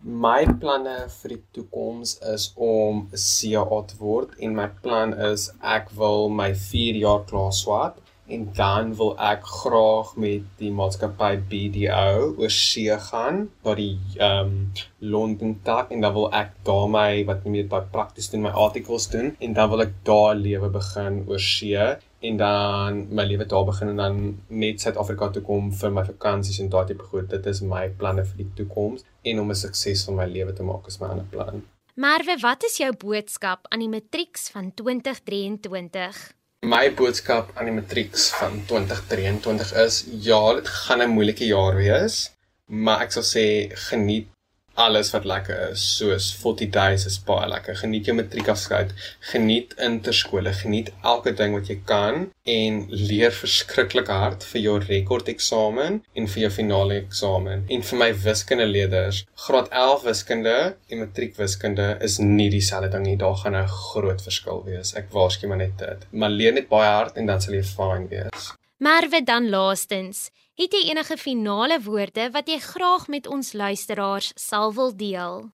My 0.02 0.44
planne 0.60 0.96
vir 1.12 1.36
die 1.36 1.42
toekoms 1.56 2.16
is 2.32 2.52
om 2.56 3.08
'n 3.12 3.20
CA 3.26 3.78
te 3.90 3.96
word 3.98 4.34
en 4.38 4.54
my 4.54 4.66
plan 4.82 5.14
is 5.28 5.50
ek 5.76 5.90
wil 6.00 6.28
my 6.28 6.50
4 6.54 6.98
jaar 7.04 7.24
klaar 7.30 7.52
swat 7.52 8.02
en 8.26 8.48
dan 8.54 8.94
wil 8.98 9.12
ek 9.22 9.44
graag 9.46 10.08
met 10.22 10.46
die 10.60 10.72
maatskappy 10.78 11.36
BDO 11.50 12.34
oor 12.42 12.54
see 12.56 12.96
gaan 13.08 13.38
na 13.64 13.74
die 13.78 13.94
ehm 14.18 14.50
um, 14.50 14.58
Londen 14.98 15.52
tak 15.62 15.92
en 15.94 16.00
dan 16.00 16.14
wil 16.16 16.32
ek 16.34 16.50
daar 16.66 16.88
my 16.90 17.24
wat 17.28 17.44
meer 17.44 17.68
by 17.70 17.80
prakties 17.92 18.30
doen 18.32 18.42
my 18.46 18.54
artikels 18.66 19.06
doen 19.12 19.34
en 19.38 19.52
dan 19.58 19.70
wil 19.70 19.84
ek 19.86 19.94
daar 20.08 20.34
lewe 20.34 20.70
begin 20.78 21.22
oor 21.28 21.42
see 21.48 21.86
en 22.28 22.36
dan 22.40 23.00
my 23.14 23.24
lewe 23.24 23.46
daar 23.46 23.64
begin 23.64 23.88
en 23.88 23.96
dan 23.96 24.18
net 24.48 24.80
Suid-Afrika 24.80 25.28
toe 25.34 25.42
kom 25.42 25.72
vir 25.80 25.92
my 25.94 26.04
vakansies 26.04 26.60
en 26.62 26.70
daardie 26.72 26.96
begroot. 26.98 27.30
Dit 27.30 27.46
is 27.46 27.62
my 27.62 27.86
planne 28.00 28.24
vir 28.24 28.42
die 28.42 28.50
toekoms 28.60 29.04
en 29.22 29.40
om 29.40 29.50
'n 29.50 29.62
sukses 29.64 30.04
van 30.04 30.14
my 30.20 30.26
lewe 30.26 30.52
te 30.52 30.62
maak 30.62 30.86
is 30.86 31.00
my 31.00 31.08
ander 31.08 31.28
plan. 31.30 31.62
Merwe, 31.94 32.36
wat 32.40 32.64
is 32.64 32.76
jou 32.76 32.92
boodskap 32.92 33.66
aan 33.70 33.80
die 33.80 33.88
matrieks 33.88 34.50
van 34.52 34.72
2023? 34.74 36.32
My 36.66 36.90
boodskap 36.94 37.50
aan 37.54 37.64
die 37.64 37.74
matrieks 37.74 38.30
van 38.36 38.62
2023 38.66 39.72
is 39.84 40.04
ja, 40.28 40.54
dit 40.54 40.68
gaan 40.68 41.02
'n 41.02 41.14
moeilike 41.16 41.46
jaar 41.46 41.74
wees, 41.76 42.32
maar 42.66 43.00
ek 43.00 43.12
sal 43.12 43.22
sê 43.22 43.46
geniet 43.88 44.28
alles 44.76 45.10
wat 45.14 45.24
lekker 45.28 45.70
is, 45.70 45.82
soos 45.96 46.28
40 46.36 46.70
days 46.74 47.06
is 47.08 47.16
baie 47.26 47.48
lekker. 47.48 47.76
Geniet 47.80 48.08
jou 48.08 48.14
matriekafskeid, 48.16 48.92
geniet 49.32 49.72
interskole, 49.82 50.52
geniet 50.60 50.92
elke 51.02 51.32
ding 51.36 51.56
wat 51.56 51.70
jy 51.72 51.78
kan 51.88 52.26
en 52.56 52.82
leer 52.92 53.32
verskriklik 53.34 54.10
hard 54.12 54.44
vir 54.52 54.62
jou 54.62 54.76
rekordeksamen 54.84 56.00
en 56.02 56.28
vir 56.34 56.42
jou 56.44 56.52
finale 56.58 57.00
eksamen. 57.00 57.64
En 57.72 57.86
vir 57.90 58.02
my 58.02 58.10
wiskundeleerders, 58.26 59.24
graad 59.46 59.72
11 59.72 60.06
wiskunde 60.10 60.56
en 60.90 61.02
matriekwiskunde 61.02 61.88
is 62.06 62.20
nie 62.22 62.50
dieselfde 62.52 62.92
ding 62.92 63.08
nie. 63.08 63.16
Daar 63.16 63.36
gaan 63.42 63.56
'n 63.56 63.68
groot 63.68 64.22
verskil 64.22 64.62
wees. 64.64 64.94
Ek 64.94 65.10
waarsku 65.10 65.46
maar 65.48 65.62
net 65.64 65.78
dit. 65.78 66.06
Maar 66.10 66.30
leer 66.30 66.52
net 66.52 66.68
baie 66.68 66.90
hard 66.90 67.16
en 67.16 67.26
dan 67.26 67.40
sal 67.40 67.54
jy 67.54 67.62
fyn 67.62 68.08
wees. 68.08 68.52
Merwe 68.78 69.22
dan 69.24 69.48
laastens, 69.48 70.30
het 70.56 70.72
jy 70.72 70.86
enige 70.88 71.18
finale 71.20 71.76
woorde 71.84 72.30
wat 72.32 72.48
jy 72.48 72.56
graag 72.64 73.10
met 73.12 73.26
ons 73.28 73.52
luisteraars 73.52 74.32
sal 74.40 74.72
wil 74.72 74.94
deel? 74.96 75.44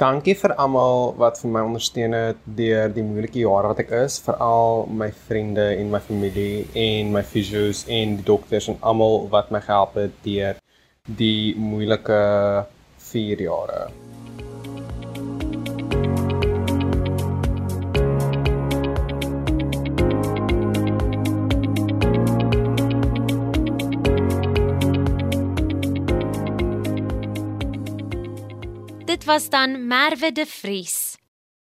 Dankie 0.00 0.34
vir 0.34 0.54
almal 0.58 1.12
wat 1.20 1.38
vir 1.38 1.52
my 1.54 1.62
ondersteun 1.62 2.16
het 2.16 2.40
deur 2.58 2.90
die 2.90 3.04
moeilike 3.06 3.38
jare 3.44 3.70
wat 3.70 3.82
ek 3.84 3.92
is, 4.00 4.16
veral 4.24 4.88
my 4.90 5.12
vriende 5.28 5.68
en 5.76 5.92
my 5.92 6.00
familie 6.02 6.64
en 6.74 7.12
my 7.14 7.22
fisios 7.22 7.84
en 7.86 8.16
die 8.18 8.26
dokters 8.26 8.66
en 8.72 8.80
almal 8.80 9.28
wat 9.30 9.52
my 9.54 9.60
gehelp 9.62 9.94
het 10.00 10.16
deur 10.26 10.58
die 11.06 11.54
moeilike 11.54 12.22
4 13.12 13.46
jare. 13.46 13.84
Was 29.32 29.48
dan 29.48 29.86
Merwe 29.86 30.32
de 30.32 30.44
Vries. 30.46 31.16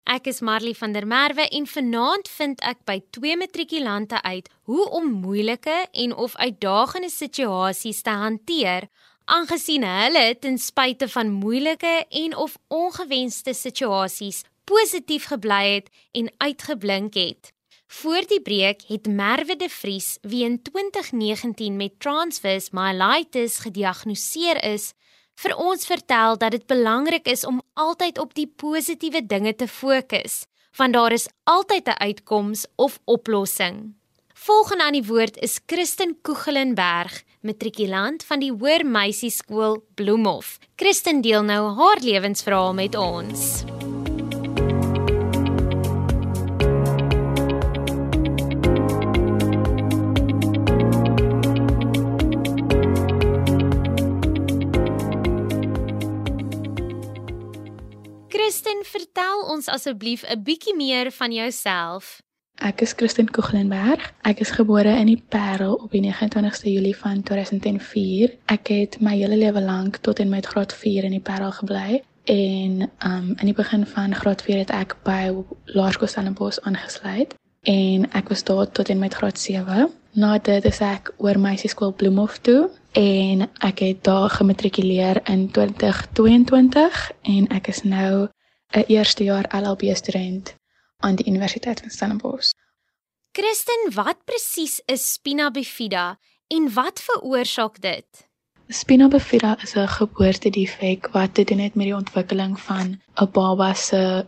Ek 0.07 0.29
is 0.31 0.39
Marley 0.41 0.77
van 0.79 0.93
der 0.95 1.07
Merwe 1.07 1.43
en 1.49 1.65
vanaand 1.67 2.29
vind 2.31 2.61
ek 2.63 2.85
by 2.87 3.01
twee 3.11 3.35
matrikulante 3.35 4.21
uit 4.23 4.47
hoe 4.71 4.85
om 4.95 5.09
moeilike 5.25 5.75
en 5.91 6.15
of 6.15 6.37
uitdagende 6.39 7.11
situasies 7.11 8.05
te 8.07 8.15
hanteer, 8.15 8.87
aangesien 9.25 9.83
hulle 9.83 10.23
ten 10.39 10.61
spyte 10.63 11.09
van 11.11 11.33
moeilike 11.41 11.97
en 12.21 12.37
of 12.37 12.55
ongewenste 12.69 13.57
situasies 13.59 14.45
positief 14.63 15.27
gebly 15.33 15.65
het 15.81 15.91
en 16.15 16.31
uitgeblink 16.39 17.19
het. 17.19 17.51
Voor 17.89 18.23
die 18.31 18.43
breek 18.45 18.87
het 18.87 19.11
Merwe 19.11 19.57
de 19.59 19.69
Vries, 19.69 20.19
wie 20.23 20.45
in 20.47 20.61
2019 20.63 21.75
met 21.75 21.99
transverse 21.99 22.71
myelitis 22.71 23.59
gediagnoseer 23.67 24.63
is, 24.63 24.93
vir 25.39 25.55
ons 25.55 25.87
vertel 25.87 26.39
dat 26.41 26.55
dit 26.55 26.65
belangrik 26.67 27.29
is 27.31 27.45
om 27.47 27.61
altyd 27.79 28.19
op 28.19 28.35
die 28.35 28.49
positiewe 28.49 29.23
dinge 29.27 29.55
te 29.55 29.69
fokus, 29.71 30.47
want 30.79 30.95
daar 30.95 31.13
is 31.13 31.29
altyd 31.45 31.89
'n 31.89 32.01
uitkoms 32.03 32.67
of 32.77 32.99
oplossing. 33.05 33.95
Volgende 34.35 34.85
aan 34.85 34.93
die 34.93 35.07
woord 35.07 35.37
is 35.37 35.61
Christen 35.67 36.19
Koegelenberg, 36.23 37.23
matrikulant 37.41 38.25
van 38.25 38.39
die 38.39 38.53
Hoër 38.53 38.87
Meisieskool 38.87 39.83
Bloemhof. 39.95 40.59
Christen 40.77 41.21
deel 41.21 41.43
nou 41.43 41.75
haar 41.75 41.99
lewensverhaal 42.01 42.75
met 42.75 42.95
ons. 42.95 43.65
Ons 59.59 59.71
asseblief 59.75 60.23
'n 60.23 60.43
bietjie 60.43 60.77
meer 60.77 61.11
van 61.11 61.33
jouself. 61.33 62.23
Ek 62.55 62.81
is 62.81 62.93
Christen 62.93 63.31
Koeglenberg. 63.31 64.13
Ek 64.23 64.41
is 64.41 64.51
gebore 64.51 64.93
in 65.03 65.07
die 65.07 65.23
Parel 65.29 65.75
op 65.75 65.91
die 65.91 66.03
29ste 66.03 66.71
Julie 66.73 66.97
van 66.97 67.23
2004. 67.23 68.37
Ek 68.47 68.69
het 68.69 69.01
my 69.01 69.17
hele 69.17 69.37
lewe 69.37 69.61
lank 69.61 69.97
tot 69.97 70.19
en 70.19 70.29
met 70.29 70.47
graad 70.47 70.75
4 70.75 71.05
in 71.05 71.11
die 71.11 71.27
Parel 71.31 71.53
gebly 71.53 72.03
en 72.25 72.91
um 73.11 73.35
in 73.41 73.47
die 73.51 73.55
begin 73.55 73.87
van 73.87 74.15
graad 74.15 74.43
4 74.43 74.59
het 74.59 74.71
ek 74.71 74.97
by 75.03 75.35
Laerskool 75.65 76.09
Stellenbosch 76.09 76.61
aangesluit 76.63 77.35
en 77.63 78.11
ek 78.13 78.29
was 78.29 78.45
daar 78.45 78.71
tot 78.71 78.89
en 78.89 78.99
met 78.99 79.15
graad 79.15 79.39
7. 79.39 79.91
Na 80.13 80.39
dit 80.39 80.65
is 80.65 80.81
ek 80.81 81.15
oor 81.17 81.39
meisieskool 81.39 81.93
Bloemhof 81.93 82.39
toe 82.39 82.71
en 82.93 83.49
ek 83.59 83.79
het 83.79 84.05
daar 84.05 84.31
gematrikuleer 84.31 85.21
in 85.25 85.51
2022 85.51 87.13
en 87.23 87.47
ek 87.49 87.69
is 87.69 87.83
nou 87.83 88.29
'n 88.77 88.85
eerste 88.87 89.25
jaar 89.25 89.47
LLB 89.63 89.97
student 89.97 90.55
aan 90.97 91.15
die 91.15 91.27
Universiteit 91.27 91.81
van 91.81 91.91
Stellenbosch. 91.91 92.51
Christen, 93.33 93.95
wat 93.95 94.25
presies 94.25 94.83
is 94.85 95.13
spina 95.13 95.51
bifida 95.51 96.19
en 96.47 96.73
wat 96.73 97.01
veroorsaak 97.01 97.81
dit? 97.81 98.29
Spina 98.69 99.09
bifida 99.09 99.57
is 99.63 99.75
'n 99.75 99.89
geboortedefek 99.89 101.09
wat 101.13 101.35
te 101.35 101.45
doen 101.45 101.59
het 101.59 101.75
met 101.75 101.85
die 101.85 101.95
ontwikkeling 101.95 102.61
van 102.61 103.01
'n 103.15 103.31
baba 103.33 103.75
se 103.75 104.27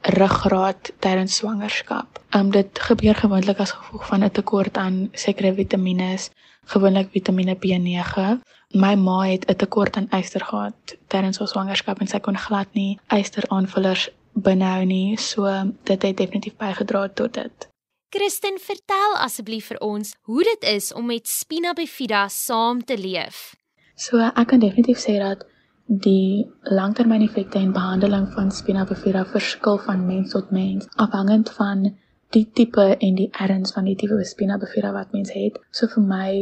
ruggraat 0.00 0.92
tydens 0.98 1.36
swangerskap. 1.36 2.22
Um 2.30 2.50
dit 2.50 2.78
gebeur 2.80 3.14
gewoonlik 3.14 3.58
as 3.58 3.70
gevolg 3.70 4.06
van 4.06 4.24
'n 4.24 4.30
tekort 4.30 4.76
aan 4.76 5.08
sekere 5.12 5.54
vitamiene, 5.54 6.18
gewoonlik 6.64 7.10
Vitamiene 7.10 7.56
B9. 7.56 8.40
My 8.74 8.94
ma 8.94 9.20
het 9.22 9.48
'n 9.48 9.56
tekort 9.56 9.96
aan 9.96 10.08
yster 10.10 10.44
gehad 10.44 10.96
tydens 11.06 11.38
haar 11.38 11.48
swangerskap 11.48 12.00
en 12.00 12.06
sy 12.06 12.18
kon 12.18 12.36
glad 12.36 12.68
nie 12.72 12.98
ysteraanvullers 13.08 14.10
binhou 14.32 14.84
nie, 14.84 15.16
so 15.16 15.44
dit 15.84 16.02
het 16.02 16.16
definitief 16.16 16.56
bygedra 16.56 17.08
tot 17.08 17.34
dit. 17.34 17.68
Christen, 18.08 18.58
vertel 18.58 19.16
asseblief 19.20 19.66
vir 19.66 19.78
ons 19.84 20.14
hoe 20.22 20.42
dit 20.42 20.62
is 20.62 20.92
om 20.92 21.06
met 21.06 21.28
spina 21.28 21.72
bifida 21.72 22.28
saam 22.28 22.84
te 22.84 22.96
leef. 22.96 23.54
So 23.96 24.18
ek 24.18 24.46
kan 24.48 24.60
definitief 24.60 24.98
sê 25.02 25.18
dat 25.18 25.44
die 25.88 26.46
langtermyneffekte 26.62 27.58
en 27.58 27.72
behandeling 27.72 28.28
van 28.32 28.50
spina 28.50 28.84
bifida 28.84 29.24
verskil 29.24 29.78
van 29.84 30.06
mens 30.06 30.32
tot 30.32 30.50
mens 30.50 30.88
afhangend 30.96 31.50
van 31.50 31.84
die 32.36 32.44
tipe 32.52 32.96
en 32.96 33.14
die 33.14 33.28
erns 33.32 33.72
van 33.72 33.84
die 33.88 33.96
tipe 33.96 34.24
spina 34.24 34.58
bifida 34.58 34.92
wat 34.92 35.12
mens 35.12 35.32
het. 35.32 35.60
So 35.70 35.88
vir 35.88 36.04
my, 36.04 36.32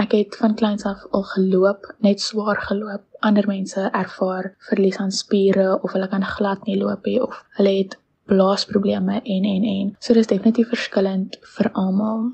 ek 0.00 0.12
het 0.12 0.36
van 0.36 0.54
kleins 0.54 0.84
af 0.84 1.04
al 1.10 1.22
geloop, 1.22 1.94
net 1.98 2.20
swaar 2.20 2.60
geloop. 2.60 3.02
Ander 3.20 3.46
mense 3.46 3.88
ervaar 3.92 4.54
verlies 4.68 4.96
aan 4.96 5.10
spiere 5.10 5.82
of 5.82 5.92
hulle 5.92 6.08
kan 6.08 6.24
glad 6.24 6.64
nie 6.66 6.78
loop 6.78 7.04
nie 7.04 7.20
of 7.22 7.44
hulle 7.58 7.76
het 7.82 7.98
blaasprobleme 8.26 9.20
en 9.22 9.44
en 9.44 9.64
en. 9.64 9.96
So 9.98 10.14
dis 10.14 10.26
definitief 10.26 10.68
verskillend 10.68 11.38
vir 11.56 11.70
almal. 11.72 12.32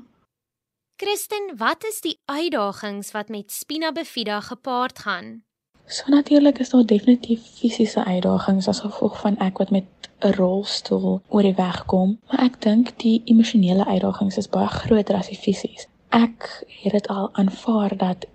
Christen, 0.99 1.53
wat 1.57 1.83
is 1.87 2.01
die 2.01 2.17
uitdagings 2.25 3.11
wat 3.11 3.29
met 3.29 3.51
spina 3.51 3.91
bifida 3.91 4.39
gepaard 4.41 4.99
gaan? 4.99 5.43
So 5.87 6.11
natuurlik 6.11 6.59
is 6.59 6.69
daar 6.69 6.85
definitief 6.85 7.41
fisiese 7.59 8.03
uitdagings 8.05 8.67
as 8.67 8.79
gevolg 8.79 9.19
van 9.19 9.37
ek 9.37 9.57
wat 9.57 9.71
met 9.71 9.85
'n 10.21 10.33
rolstoel 10.33 11.21
oor 11.27 11.41
die 11.41 11.55
weg 11.55 11.85
kom, 11.85 12.19
maar 12.27 12.43
ek 12.43 12.61
dink 12.61 12.97
die 12.99 13.21
emosionele 13.25 13.85
uitdagings 13.85 14.37
is 14.37 14.49
baie 14.49 14.67
groter 14.67 15.15
as 15.15 15.27
die 15.27 15.37
fisies. 15.37 15.87
Ek 16.09 16.65
het 16.81 16.91
dit 16.91 17.07
al 17.07 17.29
aanvaar 17.33 17.97
dat 17.97 18.25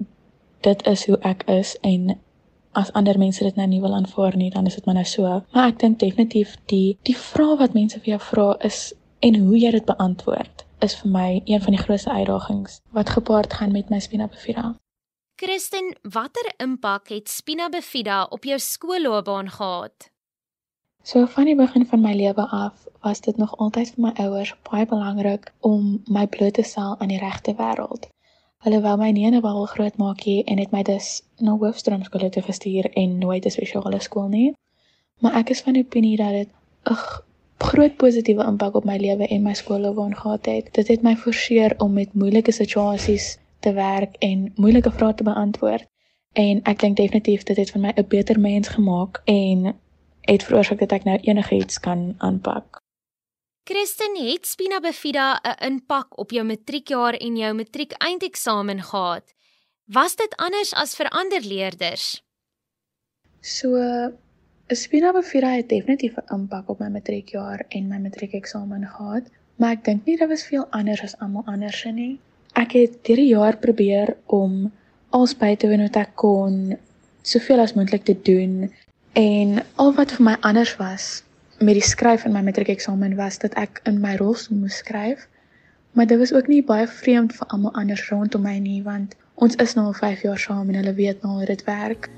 dit 0.60 0.86
is 0.86 1.06
hoe 1.06 1.18
ek 1.18 1.42
is 1.50 1.76
en 1.80 2.14
as 2.72 2.92
ander 2.92 3.18
mense 3.18 3.44
dit 3.44 3.56
nou 3.56 3.66
nie 3.68 3.80
wil 3.80 3.94
aanvaar 3.94 4.36
nie, 4.36 4.50
dan 4.50 4.66
is 4.66 4.74
dit 4.74 4.84
maar 4.84 4.94
nou 4.94 5.06
so. 5.06 5.42
Maar 5.52 5.72
ek 5.72 5.80
dink 5.82 5.98
definitief 5.98 6.56
die 6.70 6.98
die 7.02 7.16
vrae 7.16 7.58
wat 7.60 7.74
mense 7.74 8.00
vir 8.00 8.14
jou 8.14 8.20
vra 8.30 8.46
is 8.66 8.92
en 9.20 9.38
hoe 9.46 9.58
jy 9.58 9.70
dit 9.74 9.86
beantwoord 9.88 10.64
is 10.84 10.96
vir 11.00 11.10
my 11.10 11.28
een 11.44 11.62
van 11.64 11.76
die 11.76 11.82
grootste 11.82 12.10
uitdagings 12.10 12.80
wat 12.96 13.14
gepaard 13.16 13.52
gaan 13.52 13.72
met 13.72 13.90
my 13.90 14.00
spina 14.00 14.28
bifida. 14.28 14.74
Christen, 15.40 15.94
watter 16.02 16.46
impak 16.62 17.08
het 17.10 17.28
spina 17.28 17.68
bifida 17.68 18.24
op 18.30 18.44
jou 18.44 18.58
skoolloopbaan 18.58 19.50
gehad? 19.50 20.13
So 21.06 21.26
van 21.26 21.44
die 21.44 21.54
begin 21.56 21.86
van 21.86 22.00
my 22.00 22.14
lewe 22.16 22.46
af 22.48 22.86
was 23.00 23.20
dit 23.20 23.36
nog 23.36 23.56
altyd 23.56 23.90
vir 23.94 24.02
my 24.04 24.12
ouers 24.22 24.54
baie 24.68 24.86
belangrik 24.88 25.50
om 25.60 26.02
my 26.06 26.22
bloot 26.26 26.54
te 26.56 26.62
stel 26.62 26.94
aan 26.98 27.10
die 27.12 27.18
regte 27.20 27.52
wêreld. 27.58 28.06
Hulle 28.64 28.80
wou 28.80 28.94
my 28.96 29.10
nie 29.10 29.26
in 29.28 29.34
'n 29.36 29.44
bubble 29.44 29.66
grootmaak 29.66 30.24
nie 30.24 30.44
en 30.44 30.58
het 30.58 30.72
my 30.72 30.82
dus 30.82 31.22
na 31.38 31.56
hoofstroomskole 31.64 32.30
toe 32.30 32.42
gestuur 32.42 32.88
en 33.02 33.18
nooit 33.18 33.44
'n 33.44 33.50
spesiale 33.50 34.00
skool 34.00 34.28
nie. 34.28 34.54
Maar 35.20 35.36
ek 35.42 35.50
is 35.50 35.60
van 35.60 35.72
die 35.72 35.84
opinie 35.84 36.16
dat 36.16 36.30
dit 36.30 36.48
'n 36.90 36.96
groot 37.58 37.96
positiewe 37.96 38.44
impak 38.44 38.74
op 38.74 38.84
my 38.84 38.96
lewe 38.96 39.26
en 39.28 39.42
my 39.42 39.54
skoolloopbaan 39.54 40.16
gehad 40.16 40.46
het. 40.46 40.74
Dit 40.74 40.88
het 40.88 41.02
my 41.02 41.16
forceer 41.16 41.74
om 41.78 41.92
met 41.92 42.14
moeilike 42.14 42.52
situasies 42.52 43.38
te 43.60 43.72
werk 43.72 44.16
en 44.18 44.52
moeilike 44.56 44.90
vrae 44.90 45.14
te 45.14 45.22
beantwoord. 45.22 45.84
En 46.32 46.62
ek 46.62 46.78
dink 46.78 46.96
definitief 46.96 47.42
dit 47.42 47.56
het 47.56 47.70
van 47.70 47.80
my 47.80 47.92
'n 47.96 48.08
beter 48.08 48.40
mens 48.40 48.68
gemaak 48.68 49.22
en 49.24 49.74
het 50.24 50.42
veroorsaak 50.46 50.78
dat 50.78 50.92
ek 50.92 51.04
nou 51.04 51.18
enigiets 51.22 51.80
kan 51.80 52.14
aanpak. 52.18 52.80
Christen 53.64 54.16
het 54.20 54.46
spina 54.46 54.80
bifida 54.80 55.40
'n 55.40 55.72
impak 55.72 56.18
op 56.18 56.30
jou 56.30 56.44
matriekjaar 56.44 57.14
en 57.14 57.36
jou 57.36 57.52
matriek 57.54 57.92
eindeksamen 57.92 58.82
gehad. 58.82 59.34
Was 59.84 60.16
dit 60.16 60.36
anders 60.36 60.74
as 60.74 60.94
vir 60.94 61.08
ander 61.08 61.40
leerders? 61.40 62.22
So 63.40 63.76
Spina 64.72 65.12
bifida 65.12 65.48
het 65.52 65.68
definitief 65.68 66.14
'n 66.16 66.34
impak 66.34 66.68
op 66.68 66.78
my 66.78 66.88
matriekjaar 66.88 67.64
en 67.68 67.88
my 67.88 67.98
matriekeksamen 67.98 68.86
gehad, 68.86 69.24
maar 69.56 69.72
ek 69.72 69.84
dink 69.84 70.06
nie 70.06 70.16
dit 70.16 70.28
was 70.28 70.46
veel 70.46 70.66
anders 70.70 71.02
as 71.02 71.18
almal 71.18 71.42
anders 71.46 71.84
nie. 71.84 72.18
Ek 72.52 72.72
het 72.72 73.06
hierdie 73.06 73.28
jaar 73.28 73.56
probeer 73.56 74.16
om 74.26 74.72
als 75.10 75.36
by 75.36 75.56
te 75.56 75.68
doen 75.68 75.82
wat 75.82 75.96
ek 75.96 76.14
kon, 76.14 76.78
soveel 77.22 77.60
as 77.60 77.74
moontlik 77.74 78.04
te 78.04 78.16
doen 78.22 78.72
en 79.14 79.62
al 79.74 79.94
wat 79.94 80.12
vir 80.12 80.24
my 80.26 80.36
anders 80.40 80.76
was 80.76 81.22
met 81.58 81.78
die 81.78 81.86
skryf 81.86 82.24
in 82.24 82.32
my 82.34 82.42
matriekeksamen 82.42 83.14
was 83.16 83.38
dat 83.38 83.54
ek 83.54 83.80
in 83.90 84.00
my 84.02 84.16
rolstoel 84.18 84.58
moes 84.58 84.80
skryf. 84.82 85.28
Maar 85.94 86.06
dit 86.06 86.18
was 86.18 86.32
ook 86.34 86.46
nie 86.50 86.64
baie 86.66 86.86
vreemd 86.90 87.34
vir 87.36 87.46
almal 87.46 87.72
anders 87.78 88.08
rondom 88.10 88.42
my 88.42 88.58
nie 88.58 88.82
want 88.82 89.14
ons 89.34 89.54
is 89.62 89.74
nou 89.78 89.86
al 89.86 89.98
5 89.98 90.22
jaar 90.26 90.38
saam 90.38 90.68
en 90.68 90.80
hulle 90.80 90.94
weet 90.98 91.22
nou 91.22 91.36
hoe 91.38 91.46
dit 91.46 91.64
werk. 91.64 92.10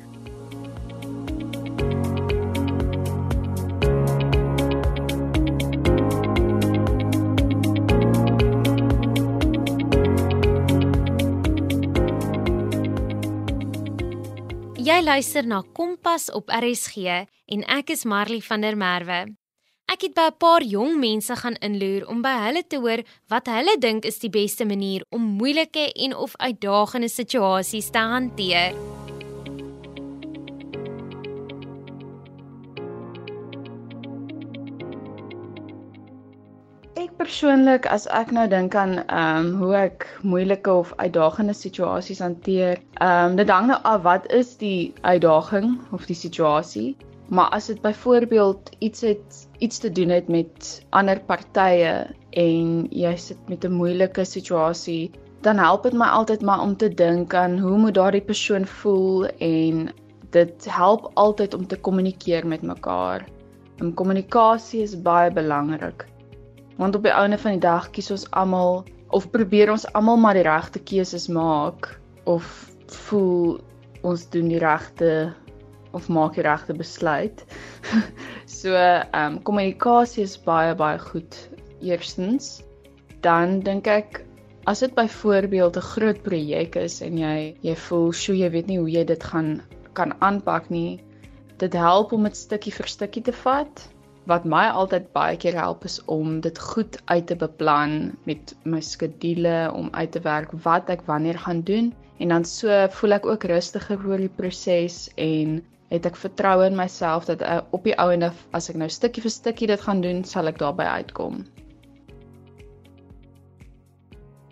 Luister 15.07 15.47
na 15.47 15.63
Kompas 15.73 16.31
op 16.35 16.49
RSG 16.51 16.97
en 17.47 17.61
ek 17.71 17.93
is 17.95 18.03
Marley 18.11 18.41
van 18.43 18.65
der 18.65 18.75
Merwe. 18.75 19.21
Ek 19.87 20.03
het 20.03 20.15
by 20.19 20.27
'n 20.33 20.39
paar 20.43 20.63
jong 20.67 20.99
mense 20.99 21.37
gaan 21.37 21.55
inloer 21.63 22.09
om 22.11 22.23
by 22.23 22.35
hulle 22.47 22.67
te 22.67 22.79
hoor 22.83 23.05
wat 23.31 23.47
hulle 23.47 23.79
dink 23.79 24.05
is 24.05 24.19
die 24.19 24.31
beste 24.31 24.65
manier 24.65 25.07
om 25.11 25.23
moeilike 25.23 25.93
en 25.95 26.17
of 26.17 26.35
uitdagende 26.37 27.09
situasies 27.09 27.91
te 27.91 27.99
hanteer. 27.99 28.75
Persoonlik 37.17 37.87
as 37.89 38.05
ek 38.13 38.31
nou 38.35 38.45
dink 38.53 38.75
aan 38.77 38.99
ehm 39.01 39.47
um, 39.47 39.51
hoe 39.61 39.75
ek 39.79 40.07
moeilike 40.23 40.73
of 40.73 40.93
uitdagende 41.01 41.55
situasies 41.57 42.21
hanteer, 42.25 42.81
ehm 43.01 43.33
um, 43.33 43.37
dit 43.41 43.51
hang 43.51 43.69
nou 43.71 43.79
af 43.83 44.03
wat 44.05 44.27
is 44.39 44.57
die 44.61 44.93
uitdaging 45.03 45.79
of 45.97 46.07
die 46.11 46.19
situasie. 46.19 46.97
Maar 47.29 47.49
as 47.57 47.67
dit 47.67 47.81
byvoorbeeld 47.83 48.71
iets 48.79 49.01
het 49.01 49.47
iets 49.59 49.79
te 49.79 49.91
doen 49.93 50.13
het 50.15 50.29
met 50.29 50.87
ander 50.91 51.21
partye 51.21 51.95
en 52.31 52.87
jy 52.91 53.15
sit 53.17 53.49
met 53.49 53.65
'n 53.65 53.73
moeilike 53.73 54.25
situasie, 54.25 55.11
dan 55.41 55.59
help 55.59 55.83
dit 55.83 55.93
my 55.93 56.07
altyd 56.07 56.43
maar 56.43 56.61
om 56.61 56.77
te 56.77 56.89
dink 56.89 57.35
aan 57.35 57.59
hoe 57.59 57.79
moet 57.79 57.95
daardie 57.95 58.25
persoon 58.33 58.67
voel 58.67 59.27
en 59.39 59.89
dit 60.31 60.67
help 60.71 61.11
altyd 61.15 61.55
om 61.55 61.67
te 61.67 61.81
kommunikeer 61.81 62.47
met 62.47 62.63
mekaar. 62.63 63.25
En 63.79 63.95
kommunikasie 63.95 64.83
is 64.83 65.03
baie 65.03 65.31
belangrik. 65.31 66.16
Want 66.77 66.95
op 66.95 67.03
die 67.03 67.13
einde 67.13 67.39
van 67.39 67.57
die 67.57 67.65
dag 67.65 67.91
kies 67.91 68.11
ons 68.11 68.27
almal 68.31 68.85
of 69.17 69.31
probeer 69.31 69.71
ons 69.73 69.87
almal 69.97 70.19
maar 70.21 70.37
die 70.37 70.45
regte 70.45 70.83
keuses 70.83 71.29
maak 71.33 71.89
of 72.25 72.47
voel 73.07 73.61
ons 74.07 74.27
doen 74.31 74.51
die 74.51 74.61
regte 74.61 75.33
of 75.97 76.09
maak 76.13 76.37
die 76.37 76.45
regte 76.45 76.77
besluit. 76.77 77.45
so 78.59 78.75
ehm 78.77 79.09
um, 79.23 79.43
kommunikasie 79.43 80.27
is 80.27 80.37
baie 80.45 80.75
baie 80.75 80.99
goed. 80.99 81.39
Eerstens 81.81 82.61
dan 83.25 83.61
dink 83.65 83.89
ek 83.91 84.23
as 84.67 84.83
dit 84.85 84.95
byvoorbeeld 84.95 85.77
'n 85.77 85.89
groot 85.95 86.23
projek 86.23 86.77
is 86.77 87.01
en 87.01 87.19
jy 87.19 87.57
jy 87.63 87.77
voel 87.89 88.13
sjo 88.13 88.35
jy 88.35 88.51
weet 88.51 88.67
nie 88.67 88.79
hoe 88.79 88.91
jy 88.91 89.05
dit 89.05 89.25
gaan 89.33 89.63
kan 89.93 90.13
aanpak 90.21 90.71
nie. 90.71 91.01
Dit 91.57 91.73
help 91.73 92.13
om 92.13 92.29
dit 92.29 92.37
stukkie 92.37 92.73
vir 92.73 92.87
stukkie 92.87 93.23
te 93.23 93.33
vat 93.33 93.89
wat 94.27 94.45
my 94.45 94.65
altyd 94.75 95.07
baie 95.15 95.37
keer 95.39 95.55
help 95.55 95.85
is 95.87 96.01
om 96.11 96.41
dit 96.43 96.59
goed 96.59 96.99
uit 97.05 97.27
te 97.27 97.37
beplan 97.39 98.17
met 98.27 98.55
my 98.65 98.81
skedules 98.83 99.71
om 99.73 99.89
uit 99.93 100.13
te 100.13 100.23
werk 100.25 100.51
wat 100.67 100.91
ek 100.91 101.07
wanneer 101.07 101.39
gaan 101.39 101.63
doen 101.63 101.93
en 102.19 102.35
dan 102.35 102.45
so 102.45 102.73
voel 102.99 103.19
ek 103.21 103.27
ook 103.27 103.47
rustiger 103.47 104.01
oor 104.09 104.19
die 104.19 104.33
proses 104.41 105.07
en 105.15 105.61
het 105.95 106.07
ek 106.09 106.19
vertroue 106.19 106.67
in 106.67 106.79
myself 106.79 107.29
dat 107.31 107.43
uh, 107.43 107.61
op 107.71 107.87
die 107.87 107.95
ouende 108.03 108.33
as 108.57 108.67
ek 108.73 108.81
nou 108.81 108.89
stukkie 108.91 109.23
vir 109.23 109.31
stukkie 109.31 109.69
dit 109.71 109.85
gaan 109.87 110.03
doen 110.03 110.25
sal 110.27 110.51
ek 110.51 110.59
daarby 110.59 110.89
uitkom. 110.99 111.45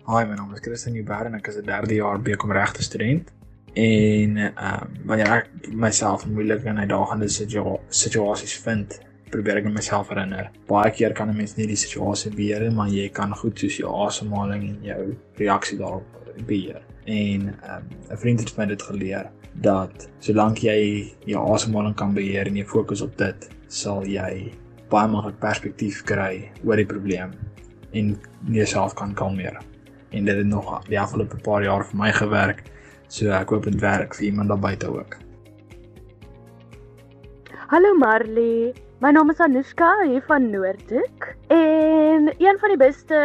Hi, 0.05 0.21
my 0.21 0.37
naam 0.37 0.53
is 0.53 0.61
Christian 0.61 0.93
Nieuwberg 0.93 1.27
en 1.27 1.35
ek 1.35 1.49
is 1.49 1.57
'n 1.57 1.65
derde 1.65 1.97
jaar 1.97 2.21
BCom 2.21 2.53
regte 2.53 2.83
student. 2.83 3.33
En 3.73 4.37
ehm 4.37 4.83
um, 4.85 4.95
wanneer 5.09 5.31
ek 5.41 5.49
myself 5.67 6.23
in 6.25 6.33
moeilike 6.33 6.69
en 6.69 6.79
uitdagende 6.79 7.27
situasies 7.89 8.55
vind, 8.63 8.99
probeer 9.35 9.59
ek 9.61 9.69
myself 9.69 10.11
herinner. 10.13 10.51
Baie 10.69 10.91
keer 10.95 11.13
kan 11.13 11.29
'n 11.29 11.37
mens 11.37 11.55
nie 11.57 11.67
die 11.67 11.79
situasie 11.79 12.31
beheer 12.31 12.61
nie, 12.63 12.75
maar 12.75 12.89
jy 12.89 13.09
kan 13.09 13.33
goed 13.35 13.59
soos 13.59 13.77
jou 13.77 13.91
asemhaling 14.05 14.63
en 14.69 14.77
jou 14.83 15.15
reaksie 15.37 15.77
daarop 15.77 16.07
beheer. 16.47 16.81
En 17.05 17.41
ehm, 17.63 17.83
'n 17.83 18.11
um, 18.11 18.17
vriend 18.17 18.39
het 18.39 18.57
my 18.57 18.65
dit 18.65 18.81
geleer 18.81 19.29
dat 19.61 20.09
solank 20.19 20.57
jy 20.57 21.13
jou 21.25 21.53
asemhaling 21.53 21.95
kan 21.95 22.13
beheer 22.13 22.47
en 22.47 22.55
jy 22.55 22.65
fokus 22.65 23.01
op 23.01 23.17
dit, 23.17 23.49
sal 23.67 24.05
jy 24.05 24.51
baie 24.89 25.07
maklik 25.07 25.39
perspektief 25.39 26.03
kry 26.03 26.51
oor 26.63 26.75
die 26.75 26.85
probleem 26.85 27.31
en 27.93 28.17
jouself 28.51 28.93
kan 28.93 29.13
kalmeer. 29.13 29.59
En 30.11 30.25
dit 30.25 30.37
het 30.37 30.47
nog 30.47 30.83
die 30.87 30.99
afgelope 30.99 31.37
paar 31.37 31.63
jaar 31.63 31.85
vir 31.85 31.97
my 31.97 32.11
gewerk. 32.11 32.63
So 33.07 33.31
ek 33.31 33.49
hoop 33.49 33.63
dit 33.63 33.79
werk 33.81 34.15
vir 34.15 34.25
iemand 34.25 34.49
daar 34.49 34.59
buite 34.59 34.87
ook. 34.87 35.17
Hallo 37.67 37.95
Marley, 37.97 38.73
My 39.05 39.11
naam 39.13 39.29
is 39.29 39.41
Anushka 39.45 39.87
hier 40.01 40.23
van 40.25 40.47
Noordhoek 40.49 41.25
en 41.53 42.29
een 42.41 42.57
van 42.59 42.71
die 42.71 42.77
beste 42.77 43.17